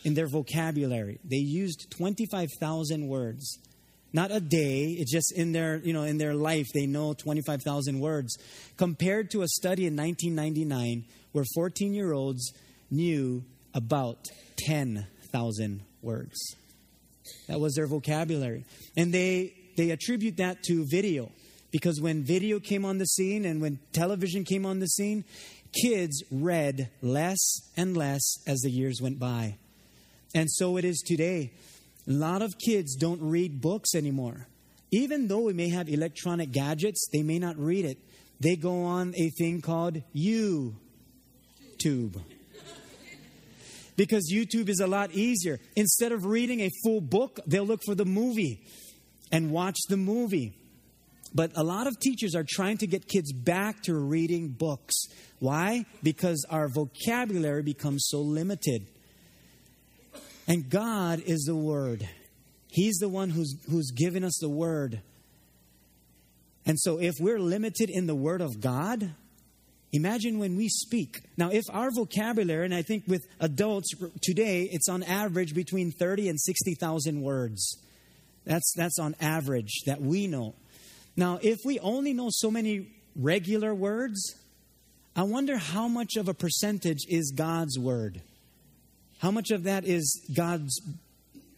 in 0.04 0.14
their 0.14 0.28
vocabulary. 0.28 1.20
They 1.24 1.38
used 1.38 1.90
25,000 1.98 3.08
words. 3.08 3.60
Not 4.16 4.32
a 4.32 4.40
day, 4.40 4.96
it's 4.98 5.12
just 5.12 5.34
in 5.34 5.52
their, 5.52 5.82
you 5.84 5.92
know, 5.92 6.04
in 6.04 6.18
their 6.18 6.34
life 6.34 6.68
they 6.74 6.86
know 6.86 7.14
25,000 7.14 8.00
words. 8.00 8.38
Compared 8.78 9.30
to 9.32 9.42
a 9.42 9.48
study 9.50 9.88
in 9.88 9.98
1999 9.98 11.04
where 11.34 11.44
14 11.54 11.94
year 11.94 12.14
olds 12.14 12.54
knew 12.90 13.44
about 13.74 14.30
10,000 14.56 15.84
words. 16.02 16.56
That 17.50 17.60
was 17.60 17.76
their 17.76 17.88
vocabulary. 17.88 18.64
And 18.96 19.14
they, 19.14 19.54
they 19.76 19.92
attribute 19.92 20.38
that 20.38 20.64
to 20.64 20.86
video. 20.90 21.30
Because 21.74 22.00
when 22.00 22.24
video 22.24 22.62
came 22.62 22.86
on 22.86 23.00
the 23.00 23.08
scene 23.08 23.44
and 23.44 23.62
when 23.62 23.80
television 23.92 24.46
came 24.46 24.66
on 24.66 24.80
the 24.80 24.88
scene, 24.88 25.26
kids 25.84 26.24
read 26.32 26.90
less 27.02 27.60
and 27.76 27.98
less 27.98 28.38
as 28.48 28.62
the 28.62 28.72
years 28.72 29.02
went 29.02 29.20
by. 29.20 29.58
And 30.34 30.50
so 30.50 30.78
it 30.78 30.86
is 30.86 31.04
today. 31.06 31.52
A 32.08 32.12
lot 32.12 32.42
of 32.42 32.58
kids 32.58 32.96
don't 32.96 33.22
read 33.22 33.62
books 33.62 33.96
anymore. 33.96 34.48
Even 34.92 35.28
though 35.28 35.42
we 35.42 35.54
may 35.54 35.70
have 35.70 35.90
electronic 35.90 36.52
gadgets, 36.52 37.08
they 37.12 37.24
may 37.24 37.40
not 37.40 37.58
read 37.58 37.86
it. 37.86 37.98
They 38.40 38.56
go 38.56 38.84
on 38.84 39.14
a 39.18 39.30
thing 39.32 39.62
called 39.62 40.02
YouTube. 40.16 40.76
Because 43.98 44.32
YouTube 44.32 44.70
is 44.70 44.80
a 44.80 44.88
lot 44.88 45.12
easier. 45.12 45.60
Instead 45.76 46.12
of 46.12 46.26
reading 46.26 46.62
a 46.62 46.70
full 46.84 47.02
book, 47.02 47.40
they'll 47.48 47.66
look 47.66 47.82
for 47.86 47.96
the 47.96 48.06
movie 48.06 48.66
and 49.32 49.52
watch 49.52 49.78
the 49.90 49.98
movie. 49.98 50.54
But 51.34 51.52
a 51.56 51.64
lot 51.64 51.88
of 51.88 52.00
teachers 52.00 52.36
are 52.36 52.46
trying 52.48 52.78
to 52.78 52.88
get 52.88 53.08
kids 53.08 53.34
back 53.34 53.84
to 53.84 53.96
reading 53.96 54.50
books. 54.50 54.94
Why? 55.40 55.86
Because 56.04 56.46
our 56.50 56.68
vocabulary 56.68 57.64
becomes 57.64 58.06
so 58.08 58.22
limited. 58.22 58.88
And 60.48 60.70
God 60.70 61.22
is 61.26 61.44
the 61.46 61.56
Word. 61.56 62.08
He's 62.70 62.98
the 62.98 63.10
one 63.10 63.30
who's, 63.30 63.56
who's 63.70 63.92
given 63.92 64.24
us 64.24 64.38
the 64.40 64.50
Word. 64.50 65.02
And 66.66 66.80
so 66.80 67.00
if 67.00 67.16
we're 67.20 67.40
limited 67.40 67.90
in 67.90 68.08
the 68.08 68.16
Word 68.16 68.42
of 68.42 68.60
God, 68.60 69.12
imagine 69.92 70.40
when 70.40 70.56
we 70.56 70.68
speak. 70.68 71.22
Now, 71.38 71.50
if 71.52 71.64
our 71.72 71.90
vocabulary, 71.92 72.66
and 72.66 72.76
I 72.76 72.82
think 72.82 73.06
with 73.08 73.26
adults 73.40 73.92
today, 74.22 74.68
it's 74.72 74.90
on 74.90 75.04
average 75.04 75.56
between 75.56 75.92
30 75.92 76.30
and 76.30 76.40
60,000 76.40 77.22
words. 77.22 77.78
That's, 78.46 78.74
that's 78.76 79.00
on 79.00 79.16
average 79.20 79.82
that 79.86 80.02
we 80.02 80.28
know. 80.28 80.54
Now, 81.18 81.40
if 81.42 81.60
we 81.66 81.80
only 81.80 82.14
know 82.14 82.30
so 82.30 82.52
many 82.52 82.92
regular 83.16 83.74
words, 83.74 84.36
I 85.16 85.24
wonder 85.24 85.58
how 85.58 85.88
much 85.88 86.18
of 86.18 86.28
a 86.28 86.34
percentage 86.34 87.06
is 87.08 87.32
God's 87.32 87.80
word? 87.80 88.22
How 89.26 89.32
much 89.32 89.50
of 89.50 89.64
that 89.64 89.86
is 89.86 90.24
God's 90.36 90.80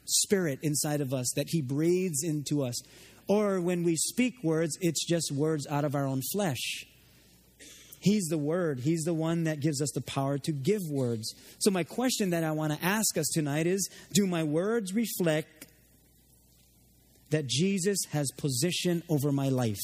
spirit 0.05 0.59
inside 0.61 1.01
of 1.01 1.13
us 1.13 1.33
that 1.35 1.49
He 1.49 1.61
breathes 1.61 2.23
into 2.23 2.63
us? 2.63 2.81
Or 3.27 3.59
when 3.59 3.83
we 3.83 3.97
speak 3.97 4.35
words, 4.41 4.77
it's 4.79 5.05
just 5.05 5.33
words 5.33 5.67
out 5.67 5.83
of 5.83 5.93
our 5.93 6.05
own 6.05 6.21
flesh. 6.31 6.85
He's 7.99 8.27
the 8.27 8.37
Word. 8.37 8.79
He's 8.79 9.03
the 9.03 9.13
one 9.13 9.43
that 9.43 9.59
gives 9.59 9.81
us 9.81 9.91
the 9.91 9.99
power 9.99 10.37
to 10.37 10.53
give 10.53 10.83
words. 10.89 11.35
So, 11.59 11.69
my 11.69 11.83
question 11.83 12.29
that 12.29 12.45
I 12.45 12.51
want 12.51 12.71
to 12.71 12.81
ask 12.81 13.17
us 13.17 13.27
tonight 13.33 13.67
is 13.67 13.89
Do 14.13 14.25
my 14.25 14.45
words 14.45 14.93
reflect 14.93 15.67
that 17.31 17.47
Jesus 17.47 17.97
has 18.11 18.31
position 18.37 19.03
over 19.09 19.33
my 19.33 19.49
life. 19.49 19.75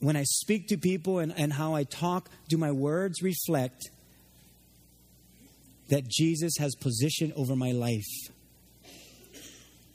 When 0.00 0.16
I 0.16 0.24
speak 0.24 0.66
to 0.70 0.76
people 0.76 1.20
and, 1.20 1.32
and 1.36 1.52
how 1.52 1.76
I 1.76 1.84
talk, 1.84 2.28
do 2.48 2.56
my 2.56 2.72
words 2.72 3.22
reflect 3.22 3.88
that 5.92 6.08
Jesus 6.08 6.54
has 6.58 6.74
position 6.74 7.34
over 7.36 7.54
my 7.54 7.72
life? 7.72 8.08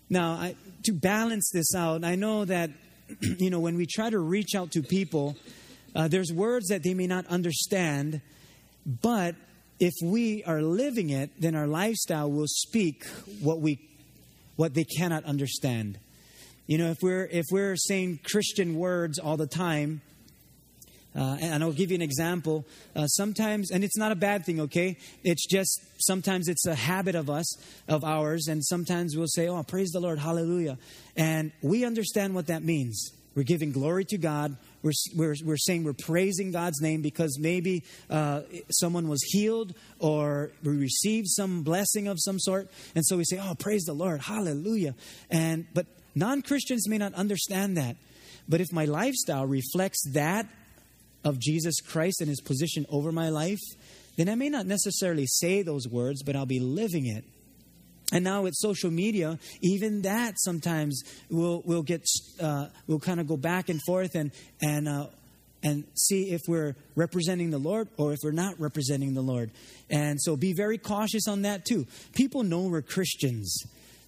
Now, 0.09 0.33
I, 0.33 0.55
to 0.83 0.93
balance 0.93 1.49
this 1.51 1.73
out, 1.75 2.05
I 2.05 2.13
know 2.13 2.45
that, 2.45 2.69
you 3.21 3.49
know, 3.49 3.59
when 3.59 3.75
we 3.75 3.87
try 3.87 4.09
to 4.09 4.19
reach 4.19 4.53
out 4.55 4.71
to 4.73 4.83
people, 4.83 5.35
uh, 5.95 6.07
there's 6.07 6.31
words 6.31 6.67
that 6.67 6.83
they 6.83 6.93
may 6.93 7.07
not 7.07 7.25
understand, 7.25 8.21
but 8.85 9.35
if 9.79 9.93
we 10.03 10.43
are 10.43 10.61
living 10.61 11.09
it, 11.09 11.31
then 11.41 11.55
our 11.55 11.65
lifestyle 11.65 12.31
will 12.31 12.47
speak 12.47 13.03
what 13.41 13.59
we 13.59 13.79
what 14.55 14.75
they 14.75 14.83
cannot 14.83 15.23
understand. 15.25 15.97
You 16.67 16.77
know, 16.77 16.91
if 16.91 16.97
we're 17.01 17.25
if 17.25 17.45
we're 17.51 17.75
saying 17.75 18.19
Christian 18.23 18.75
words 18.75 19.17
all 19.17 19.35
the 19.35 19.47
time, 19.47 20.01
uh, 21.17 21.37
and 21.41 21.63
I'll 21.63 21.71
give 21.71 21.91
you 21.91 21.95
an 21.95 22.01
example. 22.01 22.65
Uh, 22.95 23.07
sometimes, 23.07 23.71
and 23.71 23.83
it's 23.83 23.97
not 23.97 24.11
a 24.11 24.15
bad 24.15 24.45
thing, 24.45 24.61
okay? 24.61 24.97
It's 25.23 25.47
just 25.47 25.81
sometimes 25.97 26.47
it's 26.47 26.65
a 26.67 26.75
habit 26.75 27.15
of 27.15 27.29
us, 27.29 27.57
of 27.87 28.03
ours, 28.03 28.47
and 28.47 28.63
sometimes 28.63 29.17
we'll 29.17 29.27
say, 29.27 29.47
"Oh, 29.47 29.63
praise 29.63 29.89
the 29.91 29.99
Lord, 29.99 30.19
Hallelujah," 30.19 30.77
and 31.15 31.51
we 31.61 31.85
understand 31.85 32.35
what 32.35 32.47
that 32.47 32.63
means. 32.63 33.11
We're 33.37 33.43
giving 33.43 33.71
glory 33.71 34.03
to 34.05 34.17
God. 34.17 34.57
We're, 34.81 34.93
we're, 35.15 35.35
we're 35.45 35.57
saying 35.57 35.83
we're 35.83 35.93
praising 35.93 36.51
God's 36.51 36.81
name 36.81 37.03
because 37.03 37.37
maybe 37.39 37.83
uh, 38.09 38.41
someone 38.71 39.07
was 39.07 39.21
healed 39.21 39.75
or 39.99 40.49
we 40.63 40.75
received 40.75 41.27
some 41.27 41.61
blessing 41.61 42.07
of 42.07 42.17
some 42.19 42.39
sort. 42.39 42.67
And 42.95 43.05
so 43.05 43.15
we 43.15 43.25
say, 43.25 43.37
oh, 43.37 43.53
praise 43.53 43.83
the 43.83 43.93
Lord, 43.93 44.21
hallelujah. 44.21 44.95
And, 45.29 45.67
but 45.75 45.85
non 46.15 46.41
Christians 46.41 46.89
may 46.89 46.97
not 46.97 47.13
understand 47.13 47.77
that. 47.77 47.95
But 48.49 48.59
if 48.59 48.71
my 48.71 48.85
lifestyle 48.85 49.45
reflects 49.45 50.01
that 50.13 50.47
of 51.23 51.39
Jesus 51.39 51.81
Christ 51.81 52.21
and 52.21 52.29
his 52.29 52.41
position 52.41 52.85
over 52.89 53.11
my 53.11 53.29
life, 53.29 53.59
then 54.17 54.29
I 54.29 54.35
may 54.35 54.49
not 54.49 54.65
necessarily 54.65 55.25
say 55.27 55.61
those 55.61 55.87
words, 55.87 56.23
but 56.23 56.35
I'll 56.35 56.45
be 56.45 56.59
living 56.59 57.05
it. 57.05 57.23
And 58.11 58.23
now 58.23 58.43
with 58.43 58.53
social 58.55 58.89
media, 58.89 59.37
even 59.61 60.03
that 60.03 60.35
sometimes 60.39 61.03
we'll, 61.29 61.61
we'll 61.65 61.83
get, 61.83 62.05
uh, 62.41 62.67
we'll 62.87 62.99
kind 62.99 63.19
of 63.19 63.27
go 63.27 63.35
back 63.35 63.69
and 63.69 63.81
forth 63.85 64.15
and, 64.15 64.31
and, 64.61 64.87
uh, 64.87 65.07
and 65.61 65.83
see 65.93 66.31
if 66.31 66.41
we're 66.47 66.75
representing 66.95 67.49
the 67.49 67.57
Lord 67.57 67.89
or 67.97 68.13
if 68.13 68.19
we're 68.23 68.31
not 68.31 68.59
representing 68.59 69.13
the 69.13 69.21
Lord. 69.21 69.51
And 69.89 70.21
so 70.21 70.37
be 70.37 70.53
very 70.53 70.77
cautious 70.77 71.27
on 71.27 71.41
that 71.41 71.65
too. 71.65 71.85
People 72.13 72.43
know 72.43 72.61
we're 72.61 72.81
Christians. 72.81 73.61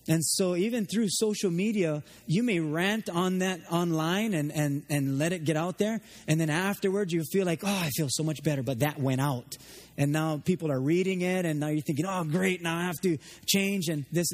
And 0.10 0.26
so, 0.26 0.56
even 0.56 0.88
through 0.88 1.06
social 1.10 1.52
media, 1.52 2.02
you 2.26 2.42
may 2.42 2.60
rant 2.60 3.12
on 3.12 3.40
that 3.40 3.62
online 3.72 4.34
and, 4.34 4.52
and, 4.52 4.84
and 4.90 5.20
let 5.20 5.34
it 5.34 5.46
get 5.46 5.56
out 5.56 5.78
there. 5.78 6.02
And 6.28 6.42
then 6.42 6.50
afterwards, 6.50 7.14
you 7.14 7.24
feel 7.32 7.46
like, 7.46 7.64
oh, 7.64 7.68
I 7.68 7.92
feel 7.92 8.08
so 8.10 8.24
much 8.24 8.42
better, 8.44 8.64
but 8.64 8.80
that 8.80 9.00
went 9.00 9.22
out. 9.22 9.56
And 10.00 10.12
now 10.12 10.42
people 10.44 10.72
are 10.72 10.82
reading 10.82 11.22
it, 11.22 11.46
and 11.46 11.60
now 11.60 11.68
you're 11.68 11.84
thinking, 11.84 12.08
oh, 12.08 12.24
great, 12.24 12.64
now 12.64 12.76
I 12.76 12.86
have 12.86 13.00
to 13.04 13.20
change. 13.46 13.88
And 13.88 14.08
this, 14.12 14.30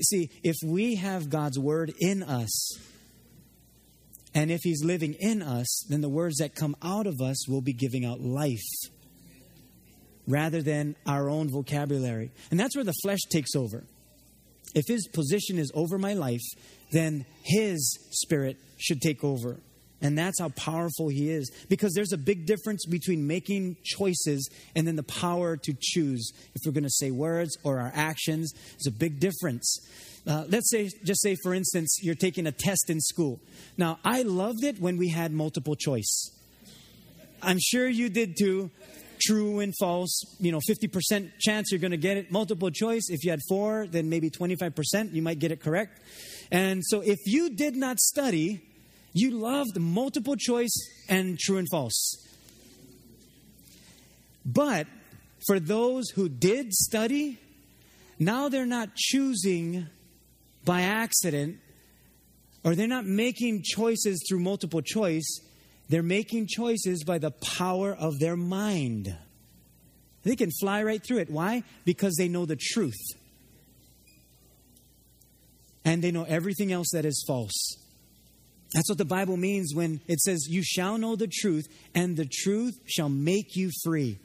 see, 0.00 0.30
if 0.42 0.56
we 0.64 0.94
have 0.94 1.28
God's 1.28 1.58
word 1.58 1.92
in 2.00 2.22
us, 2.22 2.78
and 4.34 4.50
if 4.50 4.60
He's 4.62 4.82
living 4.82 5.14
in 5.20 5.42
us, 5.42 5.84
then 5.90 6.00
the 6.00 6.08
words 6.08 6.36
that 6.38 6.54
come 6.54 6.74
out 6.82 7.06
of 7.06 7.20
us 7.20 7.46
will 7.46 7.60
be 7.60 7.74
giving 7.74 8.06
out 8.06 8.22
life 8.22 8.64
rather 10.26 10.62
than 10.62 10.96
our 11.06 11.28
own 11.28 11.50
vocabulary. 11.50 12.30
And 12.50 12.58
that's 12.58 12.74
where 12.74 12.84
the 12.84 12.94
flesh 13.02 13.20
takes 13.28 13.54
over. 13.54 13.84
If 14.74 14.86
his 14.86 15.08
position 15.08 15.58
is 15.58 15.70
over 15.74 15.98
my 15.98 16.14
life, 16.14 16.44
then 16.92 17.24
his 17.42 17.98
spirit 18.10 18.56
should 18.78 19.00
take 19.00 19.24
over. 19.24 19.58
And 20.00 20.16
that's 20.16 20.38
how 20.38 20.50
powerful 20.50 21.08
he 21.08 21.30
is. 21.30 21.50
Because 21.68 21.92
there's 21.94 22.12
a 22.12 22.18
big 22.18 22.46
difference 22.46 22.86
between 22.86 23.26
making 23.26 23.76
choices 23.82 24.48
and 24.76 24.86
then 24.86 24.96
the 24.96 25.02
power 25.02 25.56
to 25.56 25.74
choose. 25.80 26.30
If 26.54 26.62
we're 26.64 26.72
going 26.72 26.84
to 26.84 26.90
say 26.90 27.10
words 27.10 27.56
or 27.64 27.80
our 27.80 27.92
actions, 27.94 28.52
there's 28.52 28.86
a 28.86 28.96
big 28.96 29.18
difference. 29.18 29.76
Uh, 30.26 30.44
let's 30.48 30.70
say, 30.70 30.90
just 31.04 31.22
say, 31.22 31.36
for 31.42 31.52
instance, 31.52 31.98
you're 32.00 32.14
taking 32.14 32.46
a 32.46 32.52
test 32.52 32.90
in 32.90 33.00
school. 33.00 33.40
Now, 33.76 33.98
I 34.04 34.22
loved 34.22 34.62
it 34.62 34.80
when 34.80 34.98
we 34.98 35.08
had 35.08 35.32
multiple 35.32 35.74
choice. 35.74 36.30
I'm 37.42 37.58
sure 37.60 37.88
you 37.88 38.08
did 38.08 38.36
too 38.38 38.70
true 39.20 39.60
and 39.60 39.74
false, 39.78 40.22
you 40.40 40.52
know, 40.52 40.60
50% 40.68 41.30
chance 41.38 41.70
you're 41.70 41.80
going 41.80 41.92
to 41.92 41.96
get 41.96 42.16
it. 42.16 42.30
Multiple 42.30 42.70
choice, 42.70 43.08
if 43.10 43.24
you 43.24 43.30
had 43.30 43.40
four, 43.48 43.86
then 43.86 44.08
maybe 44.08 44.30
25% 44.30 45.12
you 45.12 45.22
might 45.22 45.38
get 45.38 45.52
it 45.52 45.60
correct. 45.60 46.00
And 46.50 46.82
so 46.84 47.00
if 47.00 47.18
you 47.26 47.50
did 47.50 47.76
not 47.76 47.98
study, 47.98 48.62
you 49.12 49.30
loved 49.30 49.78
multiple 49.78 50.36
choice 50.36 50.76
and 51.08 51.38
true 51.38 51.58
and 51.58 51.68
false. 51.70 52.24
But 54.44 54.86
for 55.46 55.60
those 55.60 56.10
who 56.10 56.28
did 56.28 56.72
study, 56.72 57.38
now 58.18 58.48
they're 58.48 58.66
not 58.66 58.94
choosing 58.96 59.86
by 60.64 60.82
accident 60.82 61.58
or 62.64 62.74
they're 62.74 62.88
not 62.88 63.06
making 63.06 63.62
choices 63.64 64.24
through 64.28 64.40
multiple 64.40 64.82
choice 64.82 65.40
they're 65.88 66.02
making 66.02 66.46
choices 66.46 67.04
by 67.04 67.18
the 67.18 67.30
power 67.30 67.94
of 67.94 68.18
their 68.18 68.36
mind. 68.36 69.16
They 70.22 70.36
can 70.36 70.50
fly 70.60 70.82
right 70.82 71.02
through 71.02 71.18
it. 71.18 71.30
Why? 71.30 71.62
Because 71.84 72.16
they 72.16 72.28
know 72.28 72.44
the 72.44 72.58
truth. 72.60 73.00
And 75.84 76.02
they 76.02 76.10
know 76.10 76.24
everything 76.24 76.72
else 76.72 76.88
that 76.92 77.06
is 77.06 77.24
false. 77.26 77.76
That's 78.74 78.90
what 78.90 78.98
the 78.98 79.06
Bible 79.06 79.38
means 79.38 79.74
when 79.74 80.00
it 80.06 80.20
says, 80.20 80.46
You 80.48 80.62
shall 80.62 80.98
know 80.98 81.16
the 81.16 81.28
truth, 81.28 81.66
and 81.94 82.16
the 82.16 82.28
truth 82.30 82.78
shall 82.86 83.08
make 83.08 83.56
you 83.56 83.70
free. 83.82 84.18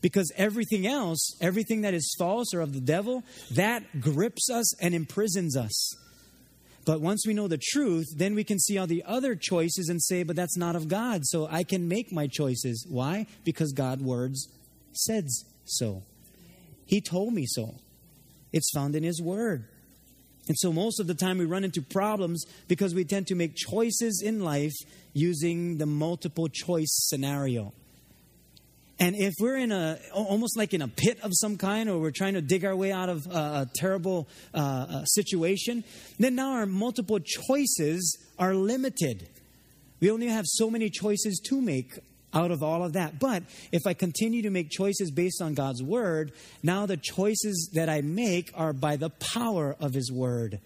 Because 0.00 0.30
everything 0.36 0.86
else, 0.86 1.34
everything 1.40 1.80
that 1.80 1.94
is 1.94 2.14
false 2.18 2.54
or 2.54 2.60
of 2.60 2.72
the 2.72 2.80
devil, 2.80 3.24
that 3.52 4.00
grips 4.00 4.50
us 4.50 4.80
and 4.80 4.94
imprisons 4.94 5.56
us. 5.56 5.96
But 6.84 7.00
once 7.00 7.26
we 7.26 7.34
know 7.34 7.48
the 7.48 7.60
truth, 7.60 8.06
then 8.16 8.34
we 8.34 8.44
can 8.44 8.58
see 8.58 8.76
all 8.76 8.86
the 8.86 9.04
other 9.06 9.34
choices 9.34 9.88
and 9.88 10.02
say, 10.02 10.22
but 10.22 10.36
that's 10.36 10.56
not 10.56 10.76
of 10.76 10.88
God. 10.88 11.22
So 11.24 11.48
I 11.50 11.62
can 11.62 11.88
make 11.88 12.12
my 12.12 12.26
choices. 12.26 12.86
Why? 12.88 13.26
Because 13.44 13.72
God 13.72 14.02
words 14.02 14.48
said 14.92 15.28
so. 15.64 16.02
He 16.86 17.00
told 17.00 17.32
me 17.32 17.46
so. 17.46 17.76
It's 18.52 18.70
found 18.72 18.94
in 18.94 19.02
His 19.02 19.20
Word. 19.20 19.66
And 20.46 20.56
so 20.58 20.72
most 20.72 21.00
of 21.00 21.06
the 21.06 21.14
time 21.14 21.38
we 21.38 21.46
run 21.46 21.64
into 21.64 21.80
problems 21.80 22.44
because 22.68 22.94
we 22.94 23.04
tend 23.04 23.26
to 23.28 23.34
make 23.34 23.56
choices 23.56 24.22
in 24.22 24.44
life 24.44 24.74
using 25.14 25.78
the 25.78 25.86
multiple 25.86 26.48
choice 26.48 26.90
scenario. 26.90 27.72
And 28.98 29.16
if 29.16 29.34
we're 29.40 29.56
in 29.56 29.72
a, 29.72 29.98
almost 30.12 30.56
like 30.56 30.72
in 30.72 30.80
a 30.80 30.88
pit 30.88 31.18
of 31.22 31.32
some 31.34 31.56
kind, 31.56 31.88
or 31.88 31.98
we're 31.98 32.12
trying 32.12 32.34
to 32.34 32.40
dig 32.40 32.64
our 32.64 32.76
way 32.76 32.92
out 32.92 33.08
of 33.08 33.26
a, 33.26 33.68
terrible 33.74 34.28
uh, 34.52 34.58
uh, 34.58 35.04
situation, 35.04 35.82
then 36.18 36.36
now 36.36 36.52
our 36.52 36.66
multiple 36.66 37.18
choices 37.18 38.18
are 38.38 38.54
limited. 38.54 39.28
We 40.00 40.10
only 40.10 40.28
have 40.28 40.44
so 40.46 40.70
many 40.70 40.90
choices 40.90 41.40
to 41.46 41.60
make 41.60 41.98
out 42.32 42.50
of 42.50 42.62
all 42.62 42.84
of 42.84 42.92
that. 42.92 43.18
But 43.18 43.44
if 43.72 43.82
I 43.86 43.94
continue 43.94 44.42
to 44.42 44.50
make 44.50 44.70
choices 44.70 45.10
based 45.10 45.40
on 45.42 45.54
God's 45.54 45.82
word, 45.82 46.32
now 46.62 46.86
the 46.86 46.96
choices 46.96 47.70
that 47.74 47.88
I 47.88 48.00
make 48.00 48.52
are 48.54 48.72
by 48.72 48.96
the 48.96 49.10
power 49.10 49.76
of 49.80 49.94
His 49.94 50.12
word 50.12 50.60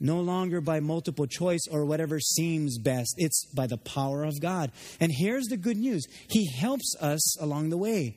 no 0.00 0.20
longer 0.20 0.60
by 0.60 0.80
multiple 0.80 1.26
choice 1.26 1.66
or 1.70 1.84
whatever 1.84 2.20
seems 2.20 2.78
best. 2.78 3.14
It's 3.18 3.44
by 3.54 3.66
the 3.66 3.78
power 3.78 4.24
of 4.24 4.40
God. 4.40 4.70
And 5.00 5.12
here's 5.12 5.46
the 5.46 5.56
good 5.56 5.76
news 5.76 6.06
He 6.28 6.46
helps 6.46 6.94
us 7.00 7.40
along 7.40 7.70
the 7.70 7.76
way 7.76 8.16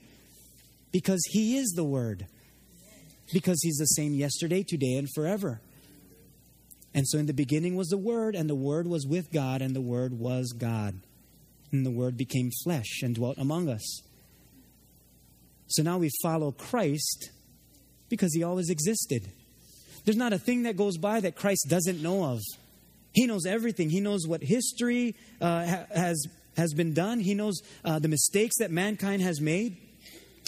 because 0.91 1.21
He 1.31 1.57
is 1.57 1.71
the 1.75 1.83
Word, 1.83 2.27
because 3.33 3.61
He's 3.63 3.77
the 3.77 3.85
same 3.85 4.13
yesterday, 4.13 4.63
today, 4.63 4.93
and 4.93 5.07
forever. 5.13 5.61
And 6.93 7.07
so 7.07 7.17
in 7.17 7.25
the 7.25 7.33
beginning 7.33 7.75
was 7.75 7.87
the 7.87 7.97
Word, 7.97 8.35
and 8.35 8.49
the 8.49 8.55
Word 8.55 8.85
was 8.85 9.07
with 9.07 9.31
God, 9.31 9.61
and 9.61 9.75
the 9.75 9.81
Word 9.81 10.19
was 10.19 10.51
God. 10.51 10.95
And 11.71 11.85
the 11.85 11.91
Word 11.91 12.17
became 12.17 12.51
flesh 12.63 13.01
and 13.01 13.15
dwelt 13.15 13.37
among 13.37 13.69
us. 13.69 14.01
So 15.67 15.83
now 15.83 15.97
we 15.97 16.09
follow 16.21 16.51
Christ 16.51 17.31
because 18.09 18.33
He 18.33 18.43
always 18.43 18.69
existed. 18.69 19.31
There's 20.05 20.17
not 20.17 20.33
a 20.33 20.39
thing 20.39 20.63
that 20.63 20.77
goes 20.77 20.97
by 20.97 21.19
that 21.19 21.35
Christ 21.35 21.67
doesn't 21.69 22.01
know 22.01 22.23
of. 22.23 22.39
He 23.13 23.27
knows 23.27 23.45
everything. 23.45 23.89
He 23.89 23.99
knows 23.99 24.25
what 24.27 24.41
history 24.41 25.15
uh, 25.39 25.65
ha- 25.65 25.85
has, 25.93 26.25
has 26.57 26.73
been 26.73 26.93
done, 26.93 27.19
He 27.19 27.33
knows 27.33 27.61
uh, 27.83 27.99
the 27.99 28.07
mistakes 28.07 28.57
that 28.59 28.71
mankind 28.71 29.21
has 29.21 29.41
made. 29.41 29.77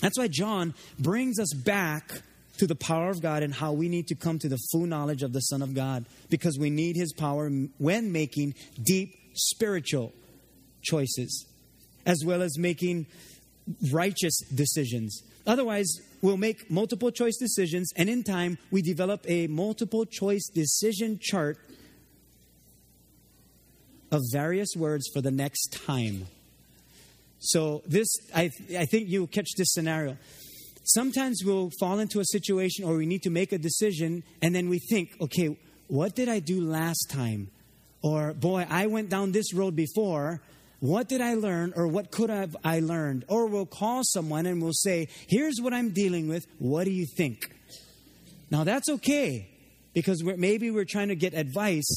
That's 0.02 0.18
why 0.18 0.28
John 0.28 0.74
brings 1.00 1.39
us 1.39 1.54
back 1.54 2.22
to 2.58 2.68
the 2.68 2.76
power 2.76 3.10
of 3.10 3.22
God 3.22 3.44
and 3.44 3.54
how 3.54 3.74
we 3.74 3.89
need 3.89 4.08
to 4.08 4.16
come 4.16 4.38
to 4.39 4.50
the 4.50 4.60
full 4.72 4.86
knowledge 4.86 5.24
of 5.24 5.34
the 5.34 5.39
Son 5.39 5.62
of 5.62 5.74
God 5.74 6.06
because 6.30 6.58
we 6.60 6.70
need 6.70 6.96
His 6.96 7.13
power 7.13 7.50
when 7.78 8.12
making 8.12 8.56
deep 8.82 9.16
spiritual 9.34 10.13
choices 10.82 11.46
as 12.06 12.24
well 12.26 12.42
as 12.42 12.58
making 12.58 13.06
righteous 13.92 14.39
decisions. 14.54 15.24
Otherwise, 15.48 15.88
we'll 16.24 16.38
make 16.38 16.72
multiple 16.72 17.12
choice 17.12 17.38
decisions, 17.38 17.92
and 17.96 18.10
in 18.10 18.24
time, 18.24 18.58
we 18.72 18.82
develop 18.82 19.24
a 19.28 19.46
multiple 19.48 20.06
choice 20.06 20.48
decision 20.48 21.20
chart 21.22 21.60
of 24.10 24.22
various 24.32 24.70
words 24.76 25.08
for 25.14 25.22
the 25.22 25.32
next 25.32 25.74
time. 25.86 26.26
So, 27.40 27.84
this, 27.86 28.08
I, 28.34 28.50
I 28.78 28.86
think 28.86 29.10
you'll 29.10 29.28
catch 29.28 29.50
this 29.58 29.74
scenario. 29.74 30.18
Sometimes 30.86 31.44
we'll 31.46 31.72
fall 31.80 32.00
into 32.00 32.22
a 32.22 32.26
situation 32.26 32.86
or 32.86 32.96
we 32.96 33.06
need 33.06 33.24
to 33.24 33.30
make 33.30 33.52
a 33.52 33.58
decision, 33.58 34.24
and 34.42 34.56
then 34.56 34.70
we 34.70 34.80
think, 34.80 35.10
okay, 35.20 35.58
what 35.88 36.16
did 36.16 36.30
I 36.30 36.40
do 36.40 36.62
last 36.62 37.10
time? 37.10 37.50
Or, 38.02 38.34
boy, 38.34 38.66
I 38.70 38.88
went 38.88 39.10
down 39.10 39.34
this 39.34 39.54
road 39.54 39.76
before, 39.76 40.42
what 40.84 41.08
did 41.08 41.22
I 41.22 41.36
learn 41.36 41.72
or 41.78 41.88
what 41.88 42.12
could 42.12 42.30
I 42.30 42.41
have 42.41 42.58
I 42.62 42.82
learned? 42.82 43.24
Or 43.30 43.48
we'll 43.48 43.65
call 43.65 44.02
someone 44.04 44.46
and 44.46 44.62
we'll 44.62 44.74
say, 44.74 45.08
Here's 45.30 45.62
what 45.62 45.74
I'm 45.74 45.91
dealing 45.91 46.28
with. 46.28 46.46
What 46.60 46.84
do 46.84 46.91
you 46.91 47.06
think? 47.06 47.39
Now 48.52 48.65
that's 48.65 48.89
okay 48.89 49.50
because 49.93 50.22
we're, 50.26 50.36
maybe 50.36 50.72
we're 50.72 50.84
trying 50.84 51.08
to 51.08 51.15
get 51.15 51.34
advice. 51.36 51.88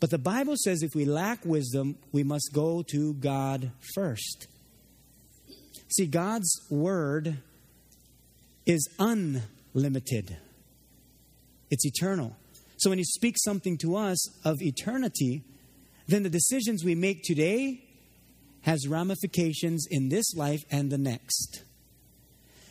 But 0.00 0.10
the 0.10 0.18
Bible 0.18 0.56
says 0.56 0.82
if 0.82 0.96
we 0.96 1.04
lack 1.04 1.44
wisdom, 1.44 1.96
we 2.10 2.24
must 2.24 2.50
go 2.52 2.82
to 2.90 3.14
God 3.14 3.70
first. 3.94 4.48
See, 5.94 6.06
God's 6.06 6.60
word 6.68 7.36
is 8.66 8.88
unlimited, 8.98 10.36
it's 11.70 11.86
eternal. 11.86 12.34
So 12.78 12.90
when 12.90 12.98
He 12.98 13.04
speaks 13.04 13.44
something 13.44 13.78
to 13.78 13.94
us 13.94 14.44
of 14.44 14.60
eternity, 14.60 15.44
then 16.06 16.22
the 16.22 16.30
decisions 16.30 16.84
we 16.84 16.94
make 16.94 17.22
today 17.22 17.82
has 18.62 18.88
ramifications 18.88 19.86
in 19.90 20.08
this 20.08 20.34
life 20.34 20.62
and 20.70 20.90
the 20.90 20.98
next. 20.98 21.62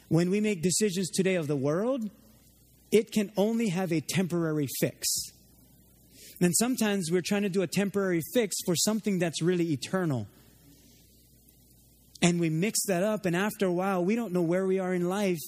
When 0.09 0.29
we 0.29 0.39
make 0.39 0.61
decisions 0.61 1.09
today 1.09 1.35
of 1.35 1.47
the 1.47 1.55
world, 1.55 2.09
it 2.91 3.11
can 3.11 3.31
only 3.37 3.69
have 3.69 3.91
a 3.91 4.01
temporary 4.01 4.67
fix. 4.79 5.07
And 6.41 6.53
sometimes 6.55 7.09
we're 7.11 7.21
trying 7.21 7.43
to 7.43 7.49
do 7.49 7.61
a 7.61 7.67
temporary 7.67 8.21
fix 8.33 8.55
for 8.65 8.75
something 8.75 9.19
that's 9.19 9.41
really 9.41 9.71
eternal. 9.71 10.27
And 12.21 12.39
we 12.39 12.49
mix 12.49 12.85
that 12.87 13.03
up, 13.03 13.25
and 13.25 13.35
after 13.35 13.65
a 13.65 13.71
while, 13.71 14.03
we 14.03 14.15
don't 14.15 14.33
know 14.33 14.41
where 14.41 14.65
we 14.65 14.79
are 14.79 14.93
in 14.93 15.09
life. 15.09 15.41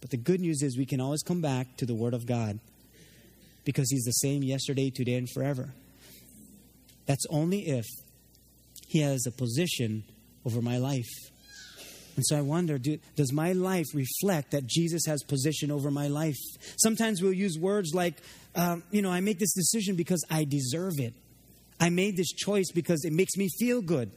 But 0.00 0.10
the 0.10 0.16
good 0.16 0.40
news 0.40 0.62
is 0.62 0.78
we 0.78 0.86
can 0.86 1.00
always 1.00 1.22
come 1.22 1.40
back 1.40 1.76
to 1.78 1.86
the 1.86 1.94
Word 1.94 2.14
of 2.14 2.26
God 2.26 2.58
because 3.64 3.90
He's 3.90 4.04
the 4.04 4.12
same 4.12 4.42
yesterday, 4.42 4.90
today, 4.90 5.14
and 5.14 5.28
forever. 5.28 5.70
That's 7.08 7.24
only 7.30 7.66
if 7.66 7.86
He 8.86 9.00
has 9.00 9.26
a 9.26 9.32
position 9.32 10.04
over 10.44 10.62
my 10.62 10.78
life. 10.78 11.08
And 12.14 12.26
so 12.26 12.36
I 12.36 12.40
wonder 12.40 12.78
do, 12.78 12.98
does 13.16 13.32
my 13.32 13.52
life 13.52 13.86
reflect 13.94 14.50
that 14.50 14.66
Jesus 14.66 15.02
has 15.06 15.22
position 15.22 15.70
over 15.70 15.90
my 15.90 16.08
life? 16.08 16.36
Sometimes 16.76 17.22
we'll 17.22 17.32
use 17.32 17.58
words 17.58 17.94
like, 17.94 18.14
um, 18.54 18.82
you 18.90 19.02
know, 19.02 19.10
I 19.10 19.20
make 19.20 19.38
this 19.38 19.54
decision 19.54 19.96
because 19.96 20.24
I 20.30 20.44
deserve 20.44 20.94
it. 20.98 21.14
I 21.80 21.90
made 21.90 22.16
this 22.16 22.32
choice 22.32 22.72
because 22.72 23.04
it 23.04 23.12
makes 23.12 23.36
me 23.36 23.48
feel 23.58 23.80
good. 23.80 24.10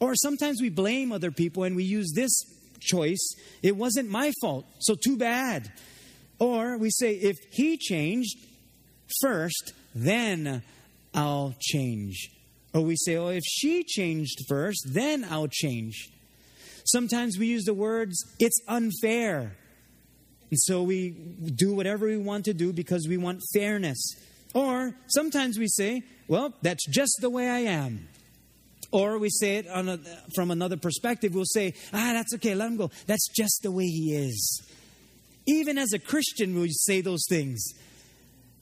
Or 0.00 0.14
sometimes 0.16 0.60
we 0.60 0.68
blame 0.68 1.12
other 1.12 1.30
people 1.30 1.62
and 1.62 1.76
we 1.76 1.84
use 1.84 2.12
this 2.14 2.32
choice, 2.80 3.34
it 3.62 3.76
wasn't 3.76 4.08
my 4.08 4.32
fault, 4.40 4.66
so 4.80 4.94
too 4.94 5.16
bad. 5.16 5.72
Or 6.38 6.76
we 6.76 6.90
say, 6.90 7.14
if 7.14 7.36
he 7.50 7.76
changed 7.76 8.36
first, 9.20 9.72
then 9.94 10.62
I'll 11.14 11.54
change. 11.60 12.30
Or 12.74 12.82
we 12.82 12.96
say, 12.96 13.16
oh, 13.16 13.28
if 13.28 13.44
she 13.44 13.82
changed 13.82 14.44
first, 14.48 14.86
then 14.92 15.24
I'll 15.24 15.48
change. 15.48 16.10
Sometimes 16.84 17.38
we 17.38 17.46
use 17.46 17.64
the 17.64 17.74
words, 17.74 18.24
it's 18.38 18.60
unfair. 18.68 19.56
And 20.50 20.60
so 20.60 20.82
we 20.82 21.10
do 21.10 21.74
whatever 21.74 22.06
we 22.06 22.16
want 22.16 22.46
to 22.46 22.54
do 22.54 22.72
because 22.72 23.06
we 23.08 23.16
want 23.16 23.42
fairness. 23.52 23.98
Or 24.54 24.94
sometimes 25.08 25.58
we 25.58 25.68
say, 25.68 26.02
well, 26.26 26.54
that's 26.62 26.86
just 26.86 27.18
the 27.20 27.30
way 27.30 27.48
I 27.48 27.60
am. 27.60 28.08
Or 28.90 29.18
we 29.18 29.28
say 29.28 29.56
it 29.56 29.66
a, 29.66 29.98
from 30.34 30.50
another 30.50 30.78
perspective. 30.78 31.34
We'll 31.34 31.44
say, 31.44 31.74
ah, 31.92 32.12
that's 32.14 32.34
okay, 32.34 32.54
let 32.54 32.68
him 32.68 32.78
go. 32.78 32.90
That's 33.06 33.28
just 33.36 33.60
the 33.62 33.70
way 33.70 33.84
he 33.84 34.14
is. 34.14 34.62
Even 35.46 35.76
as 35.76 35.92
a 35.92 35.98
Christian, 35.98 36.58
we 36.58 36.70
say 36.70 37.02
those 37.02 37.26
things. 37.28 37.62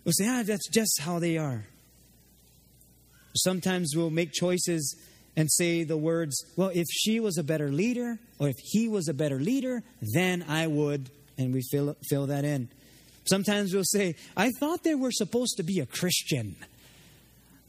We'll 0.04 0.12
say, 0.12 0.28
ah, 0.28 0.42
that's 0.44 0.68
just 0.68 1.00
how 1.00 1.20
they 1.20 1.36
are. 1.36 1.66
Sometimes 3.42 3.94
we'll 3.96 4.10
make 4.10 4.32
choices 4.32 4.96
and 5.36 5.50
say 5.50 5.84
the 5.84 5.96
words, 5.96 6.44
well, 6.56 6.70
if 6.74 6.86
she 6.90 7.20
was 7.20 7.38
a 7.38 7.42
better 7.42 7.70
leader 7.70 8.18
or 8.38 8.48
if 8.48 8.56
he 8.58 8.88
was 8.88 9.08
a 9.08 9.14
better 9.14 9.38
leader, 9.38 9.82
then 10.14 10.44
I 10.48 10.66
would, 10.66 11.10
and 11.36 11.52
we 11.52 11.62
fill, 11.70 11.96
fill 12.08 12.26
that 12.26 12.44
in. 12.44 12.68
Sometimes 13.26 13.74
we'll 13.74 13.84
say, 13.84 14.14
I 14.36 14.50
thought 14.58 14.82
they 14.82 14.94
were 14.94 15.10
supposed 15.10 15.56
to 15.58 15.62
be 15.62 15.80
a 15.80 15.86
Christian. 15.86 16.56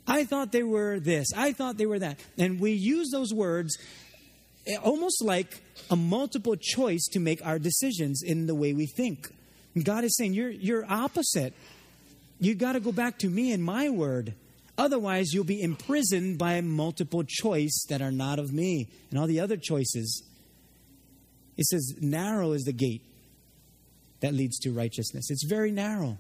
I 0.08 0.24
thought 0.24 0.52
they 0.52 0.64
were 0.64 1.00
this. 1.00 1.28
I 1.36 1.52
thought 1.52 1.78
they 1.78 1.86
were 1.86 2.00
that. 2.00 2.20
And 2.38 2.60
we 2.60 2.72
use 2.72 3.10
those 3.12 3.34
words 3.34 3.78
eh, 4.66 4.78
almost 4.78 5.24
like 5.24 5.62
a 5.90 5.96
multiple 5.96 6.56
choice 6.56 7.06
to 7.12 7.20
make 7.20 7.46
our 7.46 7.60
decisions 7.60 8.22
in 8.24 8.48
the 8.48 8.56
way 8.56 8.74
we 8.74 8.86
think. 8.86 9.30
And 9.76 9.84
God 9.84 10.04
is 10.06 10.16
saying, 10.16 10.34
You're, 10.34 10.50
you're 10.50 10.86
opposite. 10.90 11.54
You've 12.40 12.60
got 12.60 12.74
to 12.74 12.80
go 12.80 12.92
back 12.92 13.18
to 13.20 13.30
me 13.30 13.52
and 13.52 13.64
my 13.64 13.90
word. 13.90 14.34
Otherwise, 14.78 15.34
you'll 15.34 15.44
be 15.44 15.62
imprisoned 15.62 16.38
by 16.38 16.62
multiple 16.62 17.24
choice 17.28 17.86
that 17.90 18.02
are 18.02 18.12
not 18.12 18.38
of 18.38 18.54
me 18.54 18.88
and 19.10 19.20
all 19.20 19.26
the 19.26 19.40
other 19.40 19.58
choices. 19.58 20.24
It 21.58 21.66
says, 21.66 21.96
narrow 22.00 22.52
is 22.52 22.64
the 22.64 22.74
gate 22.74 23.02
that 24.20 24.34
leads 24.34 24.60
to 24.60 24.72
righteousness. 24.72 25.32
It's 25.32 25.46
very 25.46 25.72
narrow. 25.72 26.18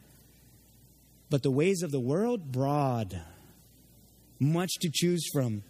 But 1.29 1.43
the 1.43 1.51
ways 1.51 1.83
of 1.83 1.91
the 1.91 1.99
world, 1.99 2.51
broad, 2.51 3.21
much 4.39 4.71
to 4.81 4.89
choose 4.91 5.23
from. 5.31 5.61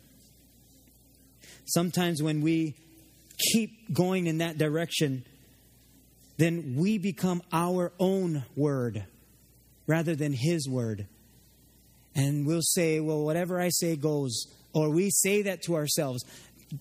Sometimes 1.66 2.24
when 2.24 2.42
we 2.42 2.76
keep 3.52 3.94
going 3.94 4.28
in 4.28 4.38
that 4.38 4.58
direction, 4.58 5.26
then 6.38 6.76
we 6.78 6.98
become 6.98 7.42
our 7.52 7.92
own 8.00 8.46
word 8.56 9.04
rather 9.88 10.16
than 10.16 10.32
His 10.32 10.70
word 10.70 11.08
and 12.18 12.46
we'll 12.46 12.62
say, 12.62 13.00
well, 13.00 13.24
whatever 13.24 13.62
I 13.62 13.70
say 13.70 13.96
goes. 13.96 14.48
Or 14.74 14.90
we 14.90 15.10
say 15.10 15.44
that 15.44 15.62
to 15.64 15.76
ourselves. 15.76 16.26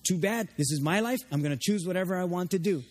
Too 0.03 0.17
bad. 0.17 0.49
This 0.57 0.71
is 0.71 0.81
my 0.81 0.99
life. 0.99 1.19
I'm 1.31 1.41
going 1.41 1.57
to 1.57 1.61
choose 1.61 1.85
whatever 1.85 2.17
I 2.17 2.25
want 2.25 2.51
to 2.51 2.59
do. 2.59 2.83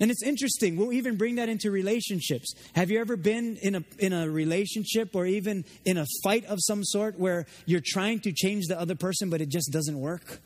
And 0.00 0.10
it's 0.10 0.22
interesting. 0.22 0.76
We'll 0.76 0.92
even 0.92 1.16
bring 1.16 1.36
that 1.36 1.48
into 1.48 1.70
relationships. 1.70 2.54
Have 2.74 2.90
you 2.90 3.00
ever 3.00 3.16
been 3.16 3.56
in 3.62 3.76
a, 3.76 3.84
in 3.98 4.12
a 4.12 4.28
relationship 4.28 5.16
or 5.16 5.26
even 5.26 5.64
in 5.84 5.98
a 5.98 6.06
fight 6.22 6.44
of 6.44 6.58
some 6.60 6.84
sort 6.84 7.18
where 7.18 7.46
you're 7.64 7.82
trying 7.84 8.20
to 8.20 8.32
change 8.32 8.66
the 8.66 8.78
other 8.78 8.94
person, 8.94 9.30
but 9.30 9.40
it 9.40 9.48
just 9.48 9.72
doesn't 9.72 9.98
work? 9.98 10.40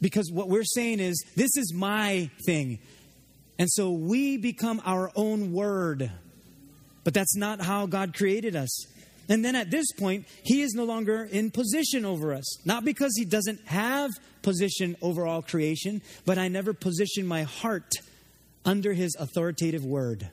Because 0.00 0.30
what 0.32 0.48
we're 0.48 0.64
saying 0.64 1.00
is, 1.00 1.24
this 1.36 1.56
is 1.56 1.72
my 1.74 2.30
thing. 2.44 2.78
And 3.58 3.70
so 3.70 3.90
we 3.92 4.36
become 4.36 4.82
our 4.84 5.10
own 5.14 5.52
word. 5.52 6.10
But 7.04 7.14
that's 7.14 7.36
not 7.36 7.60
how 7.60 7.86
God 7.86 8.14
created 8.16 8.56
us. 8.56 8.86
And 9.28 9.44
then 9.44 9.56
at 9.56 9.70
this 9.70 9.90
point, 9.92 10.26
he 10.42 10.62
is 10.62 10.74
no 10.74 10.84
longer 10.84 11.24
in 11.24 11.50
position 11.50 12.04
over 12.04 12.34
us. 12.34 12.66
Not 12.66 12.84
because 12.84 13.12
he 13.16 13.24
doesn't 13.24 13.66
have 13.66 14.10
position 14.42 14.96
over 15.00 15.26
all 15.26 15.42
creation, 15.42 16.02
but 16.26 16.38
I 16.38 16.48
never 16.48 16.74
position 16.74 17.26
my 17.26 17.42
heart 17.44 17.90
under 18.64 18.92
his 18.92 19.16
authoritative 19.18 19.84
word. 19.84 20.30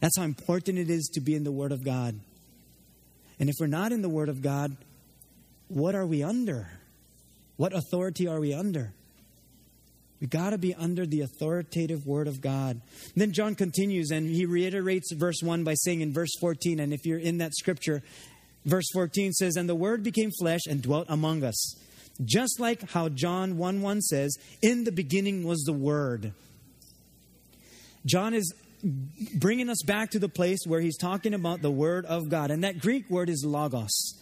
That's 0.00 0.18
how 0.18 0.24
important 0.24 0.78
it 0.78 0.90
is 0.90 1.10
to 1.14 1.20
be 1.20 1.34
in 1.34 1.44
the 1.44 1.52
Word 1.52 1.72
of 1.72 1.84
God. 1.84 2.18
And 3.38 3.48
if 3.48 3.54
we're 3.58 3.66
not 3.66 3.92
in 3.92 4.02
the 4.02 4.08
Word 4.08 4.28
of 4.28 4.42
God, 4.42 4.76
what 5.68 5.94
are 5.94 6.06
we 6.06 6.22
under? 6.22 6.68
What 7.56 7.72
authority 7.72 8.28
are 8.28 8.40
we 8.40 8.52
under? 8.52 8.92
We 10.20 10.26
got 10.26 10.50
to 10.50 10.58
be 10.58 10.74
under 10.74 11.04
the 11.04 11.20
authoritative 11.20 12.06
word 12.06 12.26
of 12.26 12.40
God. 12.40 12.80
And 12.80 13.14
then 13.16 13.32
John 13.32 13.54
continues 13.54 14.10
and 14.10 14.28
he 14.28 14.46
reiterates 14.46 15.12
verse 15.12 15.42
1 15.42 15.64
by 15.64 15.74
saying 15.74 16.00
in 16.00 16.12
verse 16.12 16.32
14, 16.40 16.80
and 16.80 16.94
if 16.94 17.04
you're 17.04 17.18
in 17.18 17.38
that 17.38 17.54
scripture, 17.54 18.02
verse 18.64 18.86
14 18.92 19.32
says, 19.32 19.56
And 19.56 19.68
the 19.68 19.74
word 19.74 20.02
became 20.02 20.30
flesh 20.38 20.62
and 20.68 20.80
dwelt 20.82 21.06
among 21.10 21.44
us. 21.44 21.76
Just 22.24 22.58
like 22.58 22.90
how 22.90 23.10
John 23.10 23.58
1 23.58 23.82
1 23.82 24.00
says, 24.00 24.36
In 24.62 24.84
the 24.84 24.92
beginning 24.92 25.44
was 25.44 25.62
the 25.64 25.74
word. 25.74 26.32
John 28.06 28.32
is 28.32 28.54
bringing 29.34 29.68
us 29.68 29.82
back 29.84 30.10
to 30.10 30.18
the 30.18 30.28
place 30.28 30.60
where 30.64 30.80
he's 30.80 30.96
talking 30.96 31.34
about 31.34 31.60
the 31.60 31.70
word 31.70 32.06
of 32.06 32.28
God. 32.28 32.50
And 32.50 32.64
that 32.64 32.78
Greek 32.78 33.10
word 33.10 33.28
is 33.28 33.44
logos. 33.44 34.14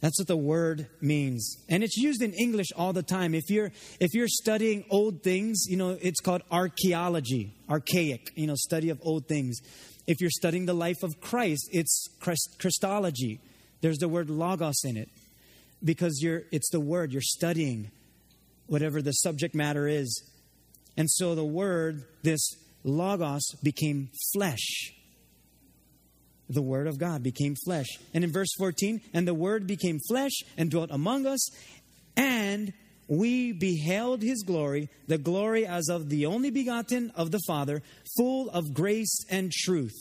That's 0.00 0.18
what 0.18 0.28
the 0.28 0.36
word 0.36 0.86
means. 1.02 1.58
And 1.68 1.82
it's 1.82 1.96
used 1.96 2.22
in 2.22 2.32
English 2.32 2.68
all 2.74 2.92
the 2.92 3.02
time. 3.02 3.34
If 3.34 3.50
you're 3.50 3.70
if 4.00 4.14
you're 4.14 4.28
studying 4.28 4.84
old 4.90 5.22
things, 5.22 5.66
you 5.68 5.76
know, 5.76 5.98
it's 6.00 6.20
called 6.20 6.42
archaeology, 6.50 7.54
archaic, 7.68 8.30
you 8.34 8.46
know, 8.46 8.54
study 8.56 8.88
of 8.88 8.98
old 9.02 9.28
things. 9.28 9.58
If 10.06 10.20
you're 10.20 10.30
studying 10.30 10.64
the 10.64 10.74
life 10.74 11.02
of 11.02 11.20
Christ, 11.20 11.68
it's 11.70 12.08
Christology. 12.58 13.40
There's 13.82 13.98
the 13.98 14.08
word 14.08 14.30
logos 14.30 14.80
in 14.84 14.96
it. 14.96 15.10
Because 15.84 16.20
you're 16.22 16.42
it's 16.50 16.70
the 16.70 16.80
word 16.80 17.12
you're 17.12 17.22
studying 17.22 17.90
whatever 18.66 19.02
the 19.02 19.12
subject 19.12 19.54
matter 19.54 19.86
is. 19.86 20.22
And 20.96 21.10
so 21.10 21.34
the 21.34 21.44
word 21.44 22.04
this 22.22 22.54
logos 22.84 23.42
became 23.62 24.08
flesh 24.32 24.94
the 26.54 26.62
Word 26.62 26.86
of 26.86 26.98
God 26.98 27.22
became 27.22 27.54
flesh. 27.64 27.86
And 28.12 28.24
in 28.24 28.32
verse 28.32 28.52
14, 28.58 29.00
and 29.14 29.26
the 29.26 29.34
Word 29.34 29.66
became 29.66 29.98
flesh 30.08 30.32
and 30.56 30.70
dwelt 30.70 30.90
among 30.90 31.26
us, 31.26 31.48
and 32.16 32.72
we 33.08 33.52
beheld 33.52 34.22
his 34.22 34.42
glory, 34.42 34.88
the 35.08 35.18
glory 35.18 35.66
as 35.66 35.88
of 35.88 36.08
the 36.08 36.26
only 36.26 36.50
begotten 36.50 37.10
of 37.16 37.30
the 37.30 37.40
Father, 37.46 37.82
full 38.16 38.50
of 38.50 38.74
grace 38.74 39.24
and 39.28 39.50
truth. 39.50 39.96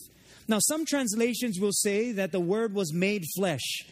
Now, 0.48 0.60
some 0.60 0.86
translations 0.86 1.60
will 1.60 1.72
say 1.72 2.12
that 2.14 2.32
the 2.32 2.40
Word 2.40 2.74
was 2.74 2.94
made 2.94 3.24
flesh. 3.36 3.84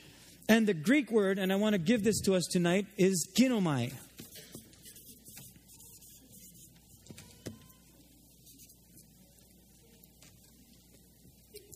And 0.49 0.65
the 0.65 0.73
Greek 0.73 1.11
word, 1.11 1.39
and 1.39 1.51
I 1.51 1.55
want 1.57 1.73
to 1.73 1.77
give 1.79 2.03
this 2.03 2.21
to 2.21 2.35
us 2.35 2.45
tonight, 2.49 2.85
is 2.97 3.27
ginomai. 3.37 3.91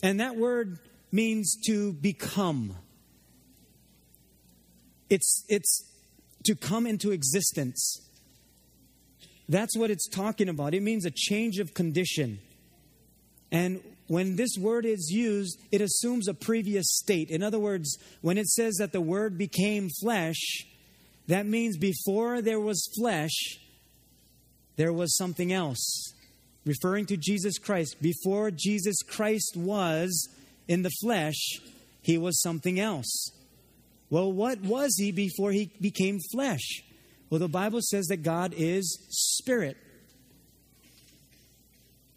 And 0.03 0.19
that 0.19 0.35
word 0.35 0.79
means 1.11 1.55
to 1.67 1.93
become. 1.93 2.75
It's, 5.09 5.45
it's 5.47 5.85
to 6.45 6.55
come 6.55 6.87
into 6.87 7.11
existence. 7.11 8.01
That's 9.49 9.77
what 9.77 9.91
it's 9.91 10.07
talking 10.07 10.49
about. 10.49 10.73
It 10.73 10.81
means 10.81 11.05
a 11.05 11.11
change 11.11 11.59
of 11.59 11.73
condition. 11.73 12.39
And 13.51 13.81
when 14.07 14.37
this 14.37 14.57
word 14.57 14.85
is 14.85 15.09
used, 15.11 15.59
it 15.71 15.81
assumes 15.81 16.27
a 16.27 16.33
previous 16.33 16.85
state. 16.89 17.29
In 17.29 17.43
other 17.43 17.59
words, 17.59 17.97
when 18.21 18.37
it 18.37 18.47
says 18.47 18.75
that 18.77 18.93
the 18.93 19.01
word 19.01 19.37
became 19.37 19.89
flesh, 20.01 20.65
that 21.27 21.45
means 21.45 21.77
before 21.77 22.41
there 22.41 22.59
was 22.59 22.89
flesh, 22.97 23.59
there 24.77 24.93
was 24.93 25.15
something 25.17 25.51
else 25.51 26.13
referring 26.65 27.05
to 27.07 27.17
Jesus 27.17 27.57
Christ, 27.57 28.01
before 28.01 28.51
Jesus 28.51 29.01
Christ 29.03 29.55
was 29.55 30.29
in 30.67 30.83
the 30.83 30.91
flesh, 31.01 31.59
he 32.01 32.17
was 32.17 32.41
something 32.41 32.79
else. 32.79 33.31
Well, 34.09 34.31
what 34.31 34.61
was 34.61 34.95
he 34.97 35.11
before 35.11 35.51
he 35.51 35.71
became 35.79 36.19
flesh? 36.31 36.83
Well, 37.29 37.39
the 37.39 37.47
Bible 37.47 37.79
says 37.81 38.07
that 38.07 38.23
God 38.23 38.53
is 38.55 38.99
spirit. 39.09 39.77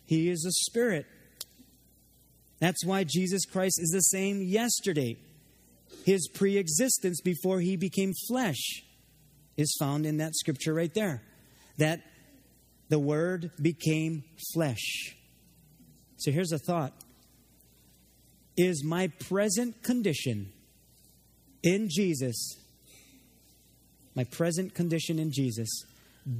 He 0.07 0.28
is 0.28 0.44
a 0.44 0.50
spirit. 0.50 1.07
That's 2.59 2.85
why 2.85 3.04
Jesus 3.04 3.44
Christ 3.46 3.78
is 3.80 3.90
the 3.90 4.00
same 4.00 4.42
yesterday. 4.42 5.16
His 6.04 6.28
pre 6.28 6.59
existence 6.59 7.20
before 7.20 7.61
he 7.61 7.76
became 7.76 8.12
flesh 8.28 8.83
is 9.57 9.76
found 9.78 10.04
in 10.04 10.18
that 10.18 10.35
scripture 10.35 10.74
right 10.74 10.92
there. 10.92 11.22
that 11.78 12.00
the 12.88 12.99
Word 12.99 13.51
became 13.61 14.25
flesh. 14.53 15.16
So 16.16 16.31
here's 16.31 16.53
a 16.53 16.59
thought 16.59 16.92
Is 18.57 18.85
my 18.85 19.09
present 19.09 19.83
condition 19.83 20.53
in 21.62 21.88
Jesus, 21.90 22.57
my 24.14 24.25
present 24.25 24.75
condition 24.75 25.18
in 25.18 25.31
Jesus, 25.33 25.70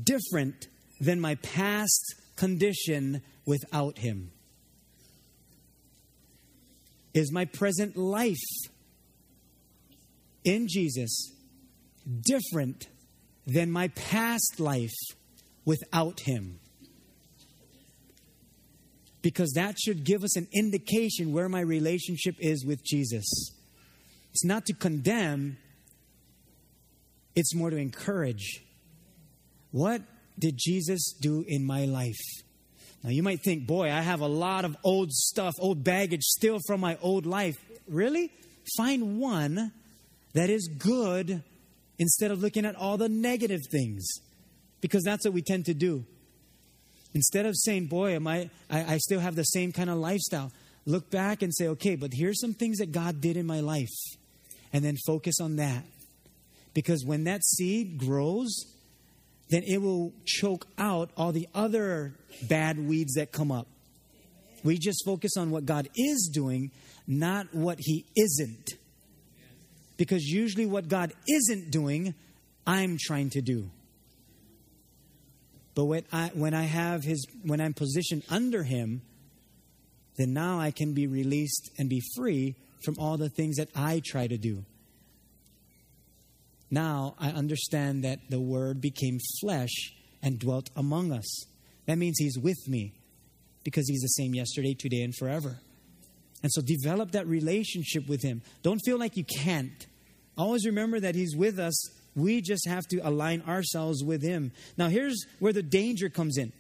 different 0.03 0.69
than 1.01 1.21
my 1.21 1.35
past 1.37 2.15
condition 2.37 3.23
without 3.47 3.99
Him? 3.99 4.31
Is 7.13 7.31
my 7.31 7.45
present 7.45 7.97
life 7.97 8.37
in 10.45 10.67
Jesus 10.69 11.33
different 12.21 12.89
than 13.47 13.71
my 13.71 13.89
past 13.89 14.59
life 14.59 14.95
without 15.65 16.21
Him? 16.21 16.59
Because 19.23 19.53
that 19.53 19.79
should 19.79 20.05
give 20.05 20.23
us 20.23 20.37
an 20.37 20.49
indication 20.53 21.33
where 21.33 21.49
my 21.49 21.61
relationship 21.61 22.37
is 22.39 22.65
with 22.65 22.85
Jesus. 22.85 23.25
It's 24.33 24.45
not 24.45 24.67
to 24.67 24.75
condemn, 24.75 25.57
it's 27.35 27.55
more 27.55 27.71
to 27.71 27.77
encourage. 27.77 28.63
What 29.71 30.03
did 30.39 30.57
Jesus 30.57 31.15
do 31.21 31.45
in 31.49 31.65
my 31.65 31.85
life? 31.85 32.21
Now, 33.03 33.11
you 33.11 33.23
might 33.23 33.43
think, 33.43 33.67
boy, 33.67 33.91
I 33.91 34.01
have 34.01 34.21
a 34.21 34.27
lot 34.27 34.65
of 34.65 34.77
old 34.83 35.13
stuff, 35.13 35.55
old 35.59 35.85
baggage 35.85 36.23
still 36.23 36.59
from 36.67 36.81
my 36.81 36.97
old 37.03 37.27
life. 37.27 37.57
Really? 37.87 38.31
Find 38.77 39.19
one 39.19 39.73
that 40.33 40.49
is 40.49 40.69
good 40.69 41.43
instead 41.99 42.31
of 42.31 42.41
looking 42.41 42.65
at 42.65 42.77
all 42.77 42.97
the 42.97 43.09
negative 43.09 43.61
things, 43.71 44.07
because 44.85 45.03
that's 45.03 45.25
what 45.25 45.33
we 45.33 45.41
tend 45.41 45.65
to 45.65 45.73
do. 45.73 46.05
Instead 47.15 47.47
of 47.47 47.55
saying, 47.57 47.87
boy, 47.87 48.15
am 48.15 48.27
I, 48.27 48.51
I, 48.69 48.85
I 48.85 48.99
still 48.99 49.19
have 49.19 49.35
the 49.35 49.45
same 49.45 49.73
kind 49.73 49.89
of 49.89 49.97
lifestyle, 49.97 50.53
look 50.85 51.11
back 51.11 51.41
and 51.41 51.55
say, 51.55 51.69
okay, 51.69 51.97
but 51.97 52.11
here's 52.13 52.39
some 52.39 52.53
things 52.53 52.77
that 52.81 52.93
God 52.93 53.23
did 53.23 53.39
in 53.39 53.47
my 53.47 53.61
life, 53.61 53.89
and 54.75 54.85
then 54.85 54.99
focus 55.07 55.41
on 55.41 55.57
that. 55.57 55.85
Because 56.75 57.03
when 57.03 57.25
that 57.25 57.43
seed 57.47 57.97
grows, 57.97 58.67
then 59.49 59.63
it 59.63 59.79
will 59.79 60.13
choke 60.27 60.67
out 60.77 61.09
all 61.17 61.33
the 61.33 61.49
other 61.55 62.13
bad 62.43 62.79
weeds 62.79 63.15
that 63.15 63.33
come 63.33 63.51
up. 63.51 63.67
We 64.65 64.77
just 64.77 65.03
focus 65.07 65.39
on 65.39 65.51
what 65.51 65.65
God 65.65 65.89
is 65.97 66.31
doing, 66.31 66.73
not 67.07 67.55
what 67.55 67.79
He 67.81 68.05
isn't. 68.15 68.73
Because 69.97 70.25
usually, 70.25 70.67
what 70.67 70.89
God 70.89 71.15
isn't 71.27 71.71
doing, 71.71 72.15
I'm 72.67 72.99
trying 73.01 73.31
to 73.31 73.41
do. 73.41 73.71
But 75.75 75.87
when 75.87 76.05
I, 76.13 76.31
when 76.35 76.55
I 76.55 76.63
have 76.63 77.03
His, 77.05 77.27
when 77.43 77.61
I'm 77.61 77.75
positioned 77.75 78.23
under 78.31 78.63
Him, 78.63 79.03
then 80.17 80.33
now 80.33 80.61
I 80.61 80.71
can 80.71 80.95
be 80.95 81.07
released 81.07 81.71
and 81.79 81.89
be 81.89 82.01
free 82.17 82.55
from 82.85 82.97
all 82.99 83.17
the 83.17 83.29
things 83.29 83.57
that 83.57 83.69
I 83.75 84.01
try 84.05 84.27
to 84.27 84.37
do. 84.37 84.65
Now 86.71 87.15
I 87.19 87.31
understand 87.31 88.05
that 88.05 88.21
the 88.31 88.41
Word 88.41 88.81
became 88.81 89.19
flesh 89.41 89.95
and 90.23 90.39
dwelt 90.39 90.71
among 90.77 91.13
us. 91.13 91.47
That 91.87 91.99
means 91.99 92.17
He's 92.19 92.39
with 92.39 92.69
me 92.69 92.95
because 93.65 93.89
He's 93.89 94.03
the 94.03 94.09
same 94.09 94.35
yesterday, 94.35 94.75
today, 94.75 95.03
and 95.03 95.15
forever. 95.15 95.59
And 96.43 96.53
so 96.53 96.63
develop 96.63 97.13
that 97.13 97.27
relationship 97.27 98.09
with 98.09 98.23
Him. 98.23 98.43
Don't 98.63 98.81
feel 98.85 98.99
like 98.99 99.17
you 99.17 99.25
can't. 99.25 99.87
Always 100.37 100.67
remember 100.67 101.01
that 101.01 101.15
He's 101.15 101.35
with 101.35 101.59
us. 101.59 101.75
We 102.17 102.41
just 102.41 102.69
have 102.69 102.87
to 102.89 102.99
align 102.99 103.43
ourselves 103.43 104.05
with 104.05 104.23
Him. 104.23 104.53
Now, 104.77 104.89
here's 104.89 105.25
where 105.39 105.53
the 105.53 105.63
danger 105.63 106.09
comes 106.09 106.39
in. 106.39 106.53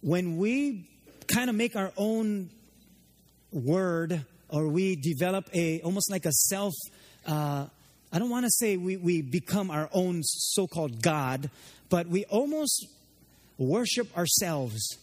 When 0.00 0.36
we 0.36 0.88
kind 1.28 1.48
of 1.48 1.54
make 1.56 1.76
our 1.76 1.92
own 1.96 2.50
word 3.52 4.24
or 4.48 4.68
we 4.68 4.96
develop 4.96 5.48
a 5.54 5.80
almost 5.82 6.10
like 6.10 6.26
a 6.26 6.32
self 6.32 6.74
uh, 7.26 7.66
I 8.12 8.18
don't 8.18 8.28
want 8.28 8.44
to 8.44 8.50
say 8.50 8.76
we, 8.76 8.98
we 8.98 9.22
become 9.22 9.70
our 9.70 9.88
own 9.92 10.22
so 10.22 10.66
called 10.66 11.00
God, 11.00 11.50
but 11.88 12.08
we 12.08 12.26
almost 12.26 12.86
worship 13.56 14.14
ourselves. 14.16 14.98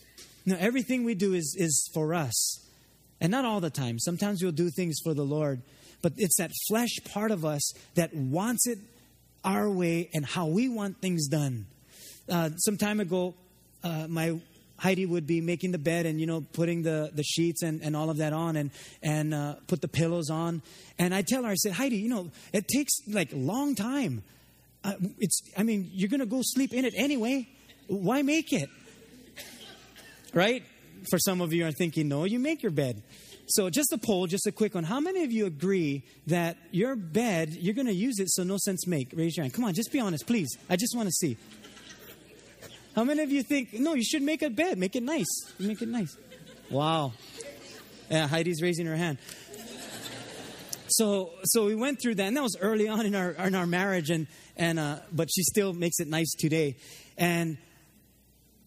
Know, 0.46 0.58
everything 0.60 1.04
we 1.04 1.16
do 1.16 1.34
is, 1.34 1.56
is 1.58 1.90
for 1.94 2.14
us. 2.14 2.60
And 3.20 3.32
not 3.32 3.46
all 3.46 3.62
the 3.62 3.72
time. 3.72 3.98
Sometimes 3.98 4.44
we'll 4.44 4.52
do 4.52 4.70
things 4.70 5.00
for 5.04 5.16
the 5.16 5.24
Lord, 5.24 5.62
but 6.02 6.14
it's 6.18 6.38
that 6.38 6.52
flesh 6.68 6.96
part 7.12 7.32
of 7.32 7.46
us 7.46 7.74
that 7.96 8.14
wants 8.14 8.68
it 8.68 8.80
our 9.44 9.70
way 9.70 10.10
and 10.14 10.26
how 10.26 10.48
we 10.48 10.70
want 10.70 11.02
things 11.02 11.28
done. 11.28 11.66
Uh, 12.30 12.50
some 12.58 12.78
time 12.78 13.00
ago, 13.00 13.34
uh, 13.84 14.08
my 14.08 14.40
Heidi 14.78 15.06
would 15.06 15.28
be 15.28 15.42
making 15.42 15.72
the 15.72 15.78
bed 15.78 16.06
and 16.06 16.20
you 16.20 16.26
know 16.26 16.42
putting 16.54 16.84
the, 16.84 17.12
the 17.14 17.24
sheets 17.24 17.64
and, 17.64 17.82
and 17.82 17.96
all 17.96 18.10
of 18.10 18.18
that 18.18 18.34
on 18.34 18.56
and 18.56 18.72
and 19.04 19.34
uh, 19.34 19.56
put 19.68 19.82
the 19.82 19.88
pillows 19.88 20.30
on. 20.30 20.62
And 20.98 21.14
I 21.14 21.22
tell 21.22 21.44
her 21.44 21.50
I 21.50 21.56
said 21.56 21.74
Heidi 21.74 21.98
you 21.98 22.10
know 22.10 22.32
it 22.54 22.68
takes 22.68 22.94
like 23.08 23.30
long 23.34 23.76
time. 23.76 24.24
Uh, 24.84 24.94
it's 25.20 25.42
I 25.58 25.64
mean 25.64 25.90
you're 25.94 26.10
gonna 26.10 26.26
go 26.26 26.40
sleep 26.42 26.74
in 26.74 26.86
it 26.86 26.94
anyway. 26.96 27.48
Why 27.88 28.22
make 28.22 28.52
it? 28.54 28.70
Right? 30.32 30.64
For 31.10 31.18
some 31.18 31.42
of 31.42 31.54
you 31.54 31.66
are 31.66 31.72
thinking 31.72 32.08
no 32.08 32.26
you 32.26 32.40
make 32.40 32.62
your 32.62 32.72
bed 32.72 33.02
so 33.50 33.70
just 33.70 33.92
a 33.92 33.98
poll 33.98 34.28
just 34.28 34.48
a 34.48 34.52
quick 34.52 34.76
one 34.76 34.84
how 34.84 35.00
many 35.00 35.24
of 35.24 35.32
you 35.32 35.46
agree 35.46 36.04
that 36.28 36.58
your 36.72 36.96
bed 36.96 37.50
you're 37.50 37.74
gonna 37.74 37.92
use 37.92 38.20
it 38.20 38.30
so 38.30 38.44
no 38.44 38.58
sense 38.58 38.88
make 38.88 39.12
raise 39.14 39.36
your 39.36 39.44
hand 39.44 39.54
come 39.54 39.66
on 39.66 39.74
just 39.74 39.92
be 39.92 40.00
honest 40.00 40.26
please 40.26 40.58
I 40.70 40.76
just 40.76 40.96
want 40.96 41.08
to 41.08 41.14
see 41.14 41.38
how 43.00 43.06
many 43.06 43.24
of 43.24 43.32
you 43.32 43.44
think, 43.44 43.74
no, 43.74 43.94
you 43.94 44.04
should 44.04 44.24
make 44.24 44.42
a 44.42 44.50
bed, 44.50 44.78
make 44.78 44.94
it 44.96 45.04
nice, 45.04 45.26
make 45.58 45.82
it 45.82 45.88
nice? 45.88 46.18
Wow. 46.70 47.14
Yeah, 48.10 48.28
Heidi's 48.28 48.62
raising 48.62 48.88
her 48.88 48.96
hand. 48.96 49.20
So, 50.90 51.32
so 51.46 51.66
we 51.66 51.76
went 51.76 52.02
through 52.02 52.16
that, 52.16 52.28
and 52.28 52.36
that 52.36 52.44
was 52.44 52.58
early 52.60 52.90
on 52.90 53.06
in 53.06 53.16
our 53.16 53.32
in 53.32 53.56
our 53.56 53.68
marriage, 53.68 54.10
and 54.10 54.28
and 54.58 54.80
uh, 54.80 54.98
but 55.14 55.30
she 55.34 55.44
still 55.44 55.72
makes 55.72 56.00
it 56.00 56.08
nice 56.08 56.34
today. 56.38 56.76
And 57.18 57.58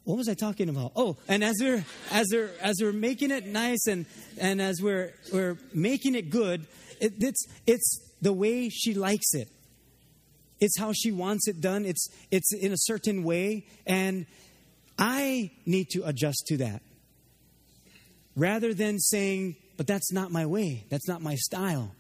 what 0.05 0.17
was 0.17 0.29
I 0.29 0.35
talking 0.35 0.69
about? 0.69 0.93
Oh, 0.97 1.17
and 1.29 1.45
as 1.45 1.57
we're 1.61 1.85
as 2.11 2.29
we're 2.33 2.51
as 2.61 2.79
we're 2.81 2.93
making 2.93 3.31
it 3.31 3.47
nice, 3.47 3.87
and 3.87 4.07
and 4.39 4.61
as 4.61 4.81
we're 4.83 5.15
we're 5.33 5.57
making 5.73 6.15
it 6.15 6.31
good, 6.31 6.67
it, 7.01 7.15
it's 7.19 7.47
it's 7.67 8.01
the 8.21 8.33
way 8.33 8.69
she 8.69 8.95
likes 8.95 9.35
it. 9.35 9.49
It's 10.63 10.79
how 10.79 10.93
she 10.93 11.11
wants 11.11 11.49
it 11.49 11.61
done. 11.61 11.85
It's, 11.85 12.09
it's 12.31 12.55
in 12.55 12.73
a 12.73 12.79
certain 12.79 13.25
way. 13.25 13.67
And 13.85 14.27
I 14.97 15.51
need 15.67 15.89
to 15.91 16.05
adjust 16.07 16.45
to 16.47 16.59
that. 16.59 16.83
Rather 18.37 18.73
than 18.73 19.01
saying, 19.01 19.57
but 19.77 19.89
that's 19.89 20.13
not 20.13 20.31
my 20.31 20.47
way, 20.47 20.85
that's 20.89 21.09
not 21.09 21.21
my 21.21 21.35
style. 21.35 21.91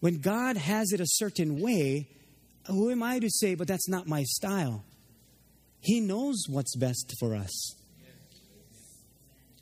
When 0.00 0.20
God 0.20 0.56
has 0.56 0.90
it 0.92 1.00
a 1.00 1.06
certain 1.06 1.60
way, 1.60 2.08
who 2.66 2.90
am 2.90 3.04
I 3.04 3.20
to 3.20 3.30
say, 3.30 3.54
but 3.54 3.68
that's 3.68 3.88
not 3.88 4.08
my 4.08 4.24
style? 4.24 4.82
He 5.80 6.00
knows 6.00 6.44
what's 6.48 6.76
best 6.76 7.14
for 7.18 7.34
us. 7.34 7.74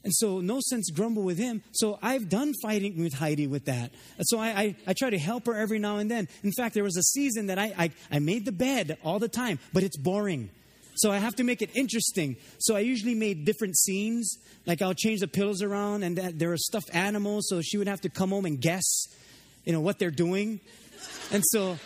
And 0.05 0.15
so, 0.15 0.41
no 0.41 0.61
sense 0.61 0.91
grumble 0.91 1.23
with 1.23 1.39
him. 1.39 1.63
So, 1.73 1.99
I've 2.01 2.29
done 2.29 2.55
fighting 2.63 3.03
with 3.03 3.15
Heidi 3.15 3.47
with 3.47 3.65
that. 3.65 3.91
So, 4.23 4.39
I, 4.39 4.49
I, 4.49 4.77
I, 4.87 4.93
try 4.95 5.11
to 5.11 5.19
help 5.19 5.47
her 5.47 5.55
every 5.55 5.79
now 5.79 5.99
and 5.99 6.11
then. 6.11 6.29
In 6.45 6.53
fact, 6.53 6.75
there 6.75 6.85
was 6.85 6.97
a 6.97 7.03
season 7.03 7.49
that 7.49 7.59
I, 7.59 7.75
I, 7.77 7.91
I 8.11 8.19
made 8.21 8.45
the 8.45 8.53
bed 8.53 8.97
all 9.05 9.19
the 9.19 9.29
time, 9.29 9.59
but 9.73 9.83
it's 9.83 9.99
boring. 9.99 10.51
So, 10.95 11.11
I 11.11 11.19
have 11.19 11.35
to 11.37 11.45
make 11.45 11.63
it 11.63 11.71
interesting. 11.75 12.37
So, 12.59 12.77
I 12.77 12.81
usually 12.81 13.17
made 13.17 13.45
different 13.45 13.77
scenes. 13.77 14.39
Like, 14.67 14.83
I'll 14.83 14.95
change 14.95 15.21
the 15.21 15.29
pillows 15.29 15.63
around, 15.63 16.05
and 16.05 16.17
that, 16.17 16.39
there 16.39 16.51
were 16.51 16.57
stuffed 16.57 16.95
animals. 16.95 17.49
So, 17.49 17.61
she 17.61 17.77
would 17.77 17.89
have 17.89 18.01
to 18.03 18.09
come 18.09 18.31
home 18.31 18.47
and 18.47 18.61
guess, 18.61 19.09
you 19.65 19.73
know, 19.73 19.81
what 19.81 19.99
they're 19.99 20.11
doing. 20.11 20.61
And 21.33 21.43
so, 21.45 21.77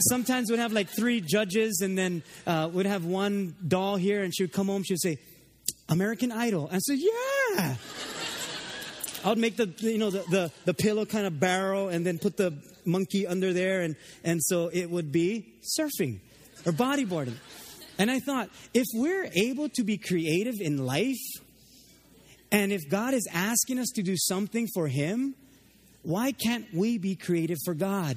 sometimes 0.00 0.50
we'd 0.50 0.60
have 0.60 0.72
like 0.72 0.88
three 0.88 1.20
judges, 1.20 1.80
and 1.82 1.96
then 1.96 2.22
uh, 2.46 2.68
we'd 2.72 2.86
have 2.86 3.04
one 3.04 3.54
doll 3.66 3.96
here, 3.96 4.22
and 4.22 4.34
she 4.34 4.44
would 4.44 4.52
come 4.52 4.66
home, 4.68 4.82
she 4.82 4.94
would 4.94 5.02
say, 5.02 5.18
American 5.88 6.32
Idol. 6.32 6.68
And 6.68 6.82
so, 6.82 6.92
yeah. 6.92 7.76
I 9.24 9.30
would 9.30 9.38
make 9.38 9.56
the 9.56 9.72
you 9.78 9.98
know 9.98 10.10
the, 10.10 10.24
the, 10.30 10.52
the 10.64 10.74
pillow 10.74 11.04
kind 11.04 11.26
of 11.26 11.40
barrel 11.40 11.88
and 11.88 12.06
then 12.06 12.18
put 12.18 12.36
the 12.36 12.54
monkey 12.84 13.26
under 13.26 13.52
there 13.52 13.82
and, 13.82 13.96
and 14.24 14.40
so 14.42 14.70
it 14.72 14.88
would 14.88 15.10
be 15.12 15.54
surfing 15.78 16.20
or 16.64 16.72
bodyboarding. 16.72 17.34
And 17.98 18.10
I 18.10 18.20
thought, 18.20 18.48
if 18.74 18.86
we're 18.94 19.28
able 19.34 19.68
to 19.70 19.82
be 19.82 19.98
creative 19.98 20.60
in 20.60 20.86
life, 20.86 21.16
and 22.52 22.72
if 22.72 22.88
God 22.88 23.12
is 23.12 23.26
asking 23.32 23.80
us 23.80 23.88
to 23.96 24.02
do 24.02 24.14
something 24.16 24.68
for 24.72 24.86
Him, 24.86 25.34
why 26.02 26.30
can't 26.30 26.72
we 26.72 26.96
be 26.96 27.16
creative 27.16 27.58
for 27.64 27.74
God? 27.74 28.16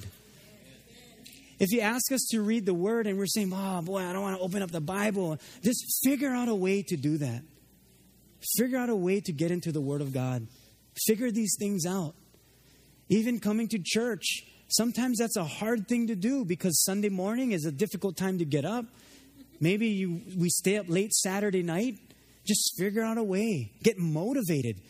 If 1.61 1.71
you 1.71 1.81
ask 1.81 2.11
us 2.11 2.25
to 2.31 2.41
read 2.41 2.65
the 2.65 2.73
Word 2.73 3.05
and 3.05 3.19
we're 3.19 3.27
saying, 3.27 3.53
oh 3.53 3.83
boy, 3.83 3.99
I 3.99 4.13
don't 4.13 4.23
want 4.23 4.35
to 4.35 4.41
open 4.41 4.63
up 4.63 4.71
the 4.71 4.81
Bible, 4.81 5.37
just 5.63 6.01
figure 6.03 6.31
out 6.31 6.47
a 6.47 6.55
way 6.55 6.81
to 6.81 6.97
do 6.97 7.19
that. 7.19 7.43
Figure 8.57 8.79
out 8.79 8.89
a 8.89 8.95
way 8.95 9.19
to 9.21 9.31
get 9.31 9.51
into 9.51 9.71
the 9.71 9.79
Word 9.79 10.01
of 10.01 10.11
God. 10.11 10.47
Figure 11.05 11.29
these 11.29 11.55
things 11.59 11.85
out. 11.85 12.15
Even 13.09 13.39
coming 13.39 13.67
to 13.67 13.79
church, 13.79 14.25
sometimes 14.69 15.19
that's 15.19 15.37
a 15.37 15.43
hard 15.43 15.87
thing 15.87 16.07
to 16.07 16.15
do 16.15 16.45
because 16.45 16.83
Sunday 16.83 17.09
morning 17.09 17.51
is 17.51 17.63
a 17.65 17.71
difficult 17.71 18.17
time 18.17 18.39
to 18.39 18.45
get 18.45 18.65
up. 18.65 18.85
Maybe 19.59 19.89
you, 19.89 20.19
we 20.35 20.49
stay 20.49 20.79
up 20.79 20.87
late 20.89 21.13
Saturday 21.13 21.61
night. 21.61 21.99
Just 22.43 22.73
figure 22.79 23.03
out 23.03 23.19
a 23.19 23.23
way. 23.23 23.71
Get 23.83 23.99
motivated. 23.99 24.81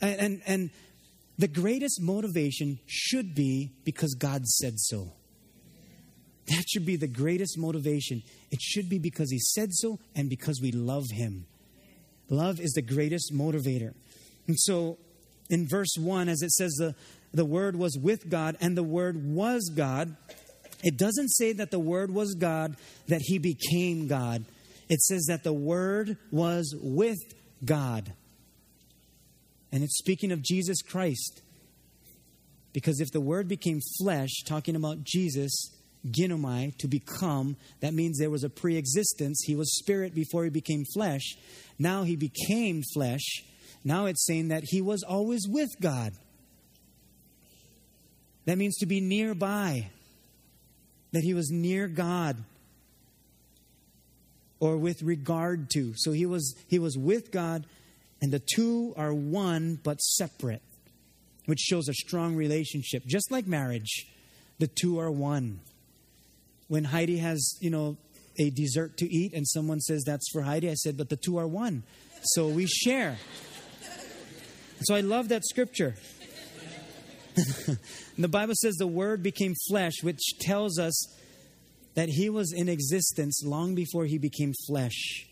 And, 0.00 0.20
and, 0.20 0.42
and 0.46 0.70
the 1.38 1.48
greatest 1.48 2.00
motivation 2.00 2.78
should 2.86 3.34
be 3.34 3.72
because 3.82 4.14
God 4.14 4.46
said 4.46 4.78
so. 4.78 5.14
That 6.50 6.64
should 6.68 6.84
be 6.84 6.96
the 6.96 7.08
greatest 7.08 7.56
motivation. 7.56 8.22
It 8.50 8.60
should 8.60 8.88
be 8.88 8.98
because 8.98 9.30
He 9.30 9.38
said 9.38 9.72
so 9.72 9.98
and 10.14 10.28
because 10.28 10.60
we 10.60 10.72
love 10.72 11.04
Him. 11.12 11.46
Love 12.28 12.60
is 12.60 12.72
the 12.72 12.82
greatest 12.82 13.32
motivator. 13.32 13.94
And 14.46 14.58
so 14.58 14.98
in 15.48 15.68
verse 15.68 15.94
1, 15.96 16.28
as 16.28 16.42
it 16.42 16.50
says, 16.50 16.72
the, 16.72 16.94
the 17.32 17.44
Word 17.44 17.76
was 17.76 17.96
with 17.96 18.28
God 18.28 18.56
and 18.60 18.76
the 18.76 18.82
Word 18.82 19.24
was 19.24 19.70
God, 19.74 20.16
it 20.82 20.96
doesn't 20.96 21.28
say 21.28 21.52
that 21.52 21.70
the 21.70 21.78
Word 21.78 22.10
was 22.12 22.34
God, 22.34 22.76
that 23.06 23.20
He 23.22 23.38
became 23.38 24.08
God. 24.08 24.44
It 24.88 25.00
says 25.02 25.26
that 25.28 25.44
the 25.44 25.52
Word 25.52 26.16
was 26.32 26.74
with 26.80 27.18
God. 27.64 28.12
And 29.70 29.84
it's 29.84 29.98
speaking 29.98 30.32
of 30.32 30.42
Jesus 30.42 30.82
Christ. 30.82 31.42
Because 32.72 33.00
if 33.00 33.12
the 33.12 33.20
Word 33.20 33.46
became 33.46 33.78
flesh, 34.00 34.30
talking 34.46 34.74
about 34.74 35.04
Jesus, 35.04 35.70
ginomai, 36.06 36.76
to 36.78 36.88
become, 36.88 37.56
that 37.80 37.94
means 37.94 38.18
there 38.18 38.30
was 38.30 38.44
a 38.44 38.50
pre 38.50 38.76
existence. 38.76 39.42
He 39.44 39.54
was 39.54 39.76
spirit 39.78 40.14
before 40.14 40.44
he 40.44 40.50
became 40.50 40.84
flesh. 40.94 41.36
Now 41.78 42.04
he 42.04 42.16
became 42.16 42.82
flesh. 42.94 43.42
Now 43.84 44.06
it's 44.06 44.26
saying 44.26 44.48
that 44.48 44.64
he 44.66 44.80
was 44.80 45.02
always 45.02 45.46
with 45.48 45.70
God. 45.80 46.12
That 48.46 48.58
means 48.58 48.76
to 48.78 48.86
be 48.86 49.00
nearby, 49.00 49.90
that 51.12 51.22
he 51.22 51.34
was 51.34 51.50
near 51.50 51.88
God 51.88 52.36
or 54.60 54.76
with 54.76 55.02
regard 55.02 55.70
to. 55.70 55.94
So 55.96 56.12
he 56.12 56.26
was, 56.26 56.54
he 56.68 56.78
was 56.78 56.96
with 56.96 57.30
God, 57.32 57.66
and 58.22 58.30
the 58.30 58.42
two 58.54 58.94
are 58.96 59.12
one 59.12 59.78
but 59.82 60.00
separate, 60.00 60.62
which 61.46 61.60
shows 61.60 61.88
a 61.88 61.94
strong 61.94 62.36
relationship. 62.36 63.04
Just 63.06 63.30
like 63.32 63.46
marriage, 63.46 64.06
the 64.58 64.68
two 64.68 64.98
are 65.00 65.10
one. 65.10 65.60
When 66.70 66.84
Heidi 66.84 67.18
has, 67.18 67.58
you 67.60 67.68
know, 67.68 67.96
a 68.38 68.48
dessert 68.50 68.96
to 68.98 69.12
eat 69.12 69.34
and 69.34 69.44
someone 69.44 69.80
says 69.80 70.04
that's 70.06 70.30
for 70.30 70.42
Heidi, 70.42 70.70
I 70.70 70.74
said, 70.74 70.96
but 70.96 71.08
the 71.08 71.16
two 71.16 71.36
are 71.36 71.48
one. 71.48 71.82
So 72.22 72.46
we 72.46 72.68
share. 72.68 73.18
so 74.82 74.94
I 74.94 75.00
love 75.00 75.30
that 75.30 75.44
scripture. 75.44 75.96
the 78.16 78.28
Bible 78.28 78.54
says 78.54 78.76
the 78.76 78.86
Word 78.86 79.20
became 79.20 79.54
flesh, 79.68 79.94
which 80.04 80.20
tells 80.38 80.78
us 80.78 80.94
that 81.94 82.08
He 82.08 82.30
was 82.30 82.52
in 82.52 82.68
existence 82.68 83.42
long 83.44 83.74
before 83.74 84.04
He 84.04 84.18
became 84.18 84.52
flesh, 84.68 85.26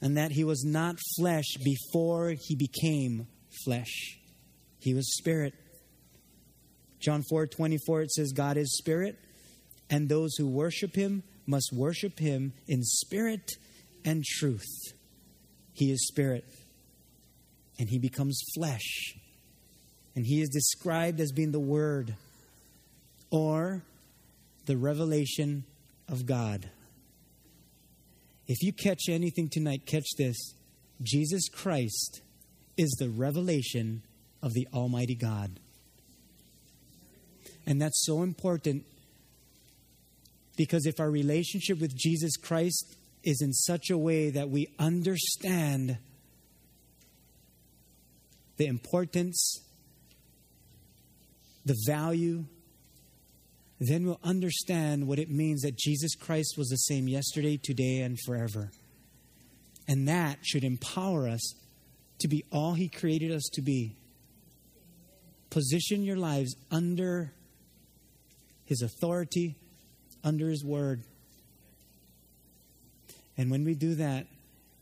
and 0.00 0.16
that 0.16 0.32
He 0.32 0.42
was 0.42 0.64
not 0.64 0.96
flesh 1.16 1.46
before 1.62 2.34
He 2.36 2.56
became 2.56 3.28
flesh. 3.64 4.18
He 4.80 4.94
was 4.94 5.16
spirit. 5.16 5.54
John 6.98 7.22
4 7.22 7.46
24, 7.46 8.02
it 8.02 8.10
says, 8.10 8.32
God 8.32 8.56
is 8.56 8.76
spirit, 8.76 9.16
and 9.90 10.08
those 10.08 10.34
who 10.36 10.46
worship 10.46 10.94
Him 10.94 11.22
must 11.46 11.72
worship 11.72 12.18
Him 12.18 12.52
in 12.66 12.82
spirit 12.82 13.52
and 14.04 14.24
truth. 14.24 14.92
He 15.72 15.90
is 15.90 16.06
spirit, 16.06 16.44
and 17.78 17.88
He 17.88 17.98
becomes 17.98 18.40
flesh 18.54 19.14
and 20.16 20.24
he 20.24 20.40
is 20.40 20.48
described 20.48 21.20
as 21.20 21.32
being 21.32 21.52
the 21.52 21.60
Word 21.60 22.14
or 23.30 23.82
the 24.66 24.76
revelation 24.76 25.64
of 26.08 26.26
God. 26.26 26.68
If 28.46 28.62
you 28.62 28.72
catch 28.72 29.08
anything 29.08 29.48
tonight, 29.50 29.86
catch 29.86 30.06
this 30.16 30.36
Jesus 31.02 31.48
Christ 31.48 32.22
is 32.76 32.90
the 32.98 33.08
revelation 33.08 34.02
of 34.42 34.52
the 34.52 34.68
Almighty 34.72 35.14
God. 35.14 35.58
And 37.66 37.80
that's 37.80 38.04
so 38.04 38.22
important 38.22 38.84
because 40.56 40.86
if 40.86 41.00
our 41.00 41.10
relationship 41.10 41.80
with 41.80 41.96
Jesus 41.96 42.36
Christ 42.36 42.96
is 43.22 43.40
in 43.42 43.52
such 43.52 43.90
a 43.90 43.98
way 43.98 44.30
that 44.30 44.50
we 44.50 44.68
understand 44.78 45.98
the 48.56 48.66
importance 48.66 49.60
the 51.64 51.76
value, 51.86 52.44
then 53.80 54.06
we'll 54.06 54.20
understand 54.22 55.06
what 55.06 55.18
it 55.18 55.30
means 55.30 55.62
that 55.62 55.76
Jesus 55.76 56.14
Christ 56.14 56.54
was 56.56 56.68
the 56.68 56.76
same 56.76 57.08
yesterday, 57.08 57.56
today, 57.56 58.00
and 58.00 58.18
forever. 58.24 58.70
And 59.88 60.08
that 60.08 60.38
should 60.42 60.64
empower 60.64 61.28
us 61.28 61.54
to 62.20 62.28
be 62.28 62.44
all 62.52 62.74
He 62.74 62.88
created 62.88 63.32
us 63.32 63.44
to 63.54 63.62
be. 63.62 63.96
Position 65.50 66.02
your 66.02 66.16
lives 66.16 66.54
under 66.70 67.32
His 68.64 68.82
authority, 68.82 69.56
under 70.24 70.48
His 70.48 70.64
word. 70.64 71.02
And 73.36 73.50
when 73.50 73.64
we 73.64 73.74
do 73.74 73.94
that, 73.96 74.26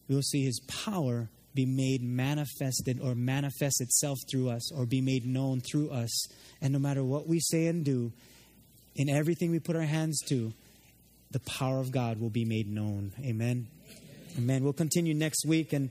we 0.08 0.14
will 0.14 0.22
see 0.22 0.44
His 0.44 0.60
power 0.60 1.28
be 1.54 1.66
made 1.66 2.02
manifested 2.02 2.98
or 3.02 3.14
manifest 3.14 3.80
itself 3.80 4.18
through 4.30 4.48
us 4.48 4.72
or 4.72 4.86
be 4.86 5.00
made 5.00 5.26
known 5.26 5.60
through 5.60 5.90
us. 5.90 6.26
And 6.62 6.72
no 6.72 6.78
matter 6.78 7.04
what 7.04 7.26
we 7.28 7.40
say 7.40 7.66
and 7.66 7.84
do, 7.84 8.12
in 8.94 9.10
everything 9.10 9.50
we 9.50 9.58
put 9.58 9.76
our 9.76 9.82
hands 9.82 10.20
to, 10.28 10.52
the 11.30 11.40
power 11.40 11.80
of 11.80 11.90
God 11.90 12.20
will 12.20 12.30
be 12.30 12.44
made 12.44 12.68
known. 12.68 13.12
Amen. 13.20 13.66
Amen. 14.38 14.64
We'll 14.64 14.72
continue 14.72 15.14
next 15.14 15.46
week 15.46 15.72
and 15.72 15.90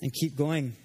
and 0.00 0.12
keep 0.12 0.36
going. 0.36 0.76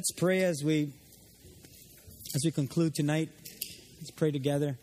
Let's 0.00 0.12
pray 0.12 0.44
as 0.44 0.64
we 0.64 0.94
as 2.34 2.42
we 2.42 2.50
conclude 2.50 2.94
tonight. 2.94 3.28
Let's 3.98 4.10
pray 4.10 4.30
together. 4.30 4.78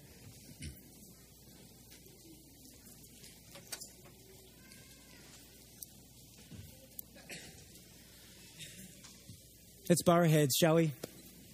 Let's 9.89 10.03
bow 10.03 10.13
our 10.13 10.25
heads, 10.25 10.55
shall 10.55 10.75
we? 10.75 10.91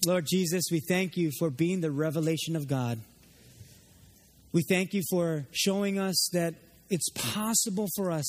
Lord 0.05 0.25
Jesus, 0.29 0.65
we 0.69 0.81
thank 0.81 1.15
you 1.15 1.31
for 1.39 1.49
being 1.49 1.79
the 1.79 1.89
revelation 1.89 2.57
of 2.57 2.67
God. 2.67 2.99
We 4.51 4.63
thank 4.67 4.93
you 4.93 5.03
for 5.09 5.45
showing 5.53 5.97
us 5.99 6.29
that 6.33 6.55
it's 6.89 7.07
possible 7.11 7.87
for 7.95 8.11
us 8.11 8.25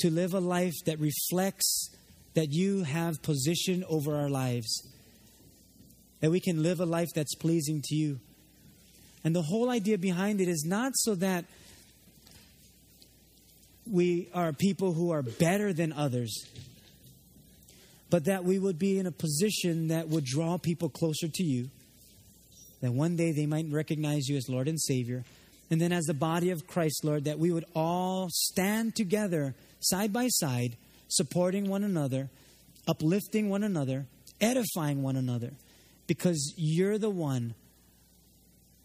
to 0.00 0.10
live 0.10 0.34
a 0.34 0.40
life 0.40 0.74
that 0.84 1.00
reflects 1.00 1.88
that 2.34 2.52
you 2.52 2.82
have 2.82 3.22
position 3.22 3.84
over 3.88 4.16
our 4.16 4.28
lives, 4.28 4.86
that 6.20 6.30
we 6.30 6.40
can 6.40 6.62
live 6.62 6.80
a 6.80 6.86
life 6.86 7.10
that's 7.14 7.34
pleasing 7.34 7.80
to 7.84 7.94
you. 7.94 8.18
And 9.24 9.34
the 9.34 9.42
whole 9.42 9.70
idea 9.70 9.96
behind 9.98 10.40
it 10.40 10.48
is 10.48 10.64
not 10.66 10.92
so 10.94 11.14
that 11.16 11.44
we 13.90 14.28
are 14.34 14.52
people 14.52 14.92
who 14.92 15.10
are 15.10 15.22
better 15.22 15.72
than 15.72 15.92
others, 15.92 16.46
but 18.10 18.24
that 18.24 18.44
we 18.44 18.58
would 18.58 18.78
be 18.78 18.98
in 18.98 19.06
a 19.06 19.12
position 19.12 19.88
that 19.88 20.08
would 20.08 20.24
draw 20.24 20.58
people 20.58 20.88
closer 20.88 21.28
to 21.28 21.42
you, 21.42 21.68
that 22.80 22.92
one 22.92 23.16
day 23.16 23.32
they 23.32 23.46
might 23.46 23.66
recognize 23.70 24.28
you 24.28 24.36
as 24.36 24.48
Lord 24.48 24.68
and 24.68 24.80
Savior. 24.80 25.24
And 25.70 25.80
then, 25.80 25.92
as 25.92 26.04
the 26.04 26.14
body 26.14 26.50
of 26.50 26.66
Christ, 26.66 27.04
Lord, 27.04 27.24
that 27.24 27.38
we 27.38 27.50
would 27.50 27.64
all 27.74 28.28
stand 28.30 28.94
together 28.94 29.54
side 29.80 30.12
by 30.12 30.28
side 30.28 30.76
supporting 31.08 31.68
one 31.68 31.84
another, 31.84 32.28
uplifting 32.86 33.48
one 33.48 33.62
another, 33.62 34.06
edifying 34.40 35.02
one 35.02 35.16
another, 35.16 35.52
because 36.06 36.54
you're 36.56 36.98
the 36.98 37.10
one 37.10 37.54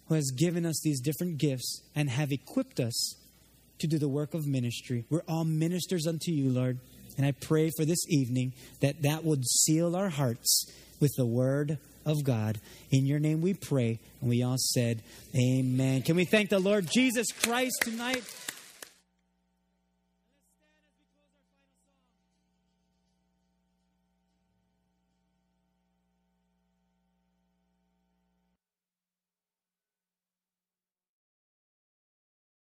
who 0.07 0.15
has 0.15 0.32
given 0.32 0.65
us 0.65 0.80
these 0.84 0.99
different 1.01 1.38
gifts 1.38 1.82
and 1.95 2.09
have 2.09 2.32
equipped 2.32 2.80
us 2.80 3.15
to 3.80 3.88
do 3.88 3.97
the 3.97 4.07
work 4.07 4.34
of 4.34 4.45
ministry. 4.45 5.05
We're 5.09 5.24
all 5.28 5.45
ministers 5.45 6.07
unto 6.07 6.32
you, 6.32 6.49
Lord. 6.49 6.80
And 7.17 7.26
I 7.26 7.32
pray 7.32 7.72
for 7.76 7.86
this 7.86 7.99
evening 8.07 8.53
that 8.82 9.01
that 9.03 9.24
would 9.24 9.45
seal 9.45 9.95
our 9.95 10.09
hearts 10.09 10.65
with 10.99 11.11
the 11.17 11.26
word 11.26 11.78
of 12.05 12.24
God. 12.24 12.59
In 12.91 13.05
your 13.05 13.20
name 13.20 13.41
we 13.41 13.53
pray. 13.53 13.99
And 14.22 14.30
we 14.30 14.43
all 14.43 14.57
said, 14.57 15.01
Amen. 15.36 16.01
Can 16.01 16.15
we 16.15 16.26
thank 16.26 16.49
the 16.49 16.59
Lord 16.59 16.88
Jesus 16.91 17.28
Christ 17.32 17.76
tonight? 17.82 18.24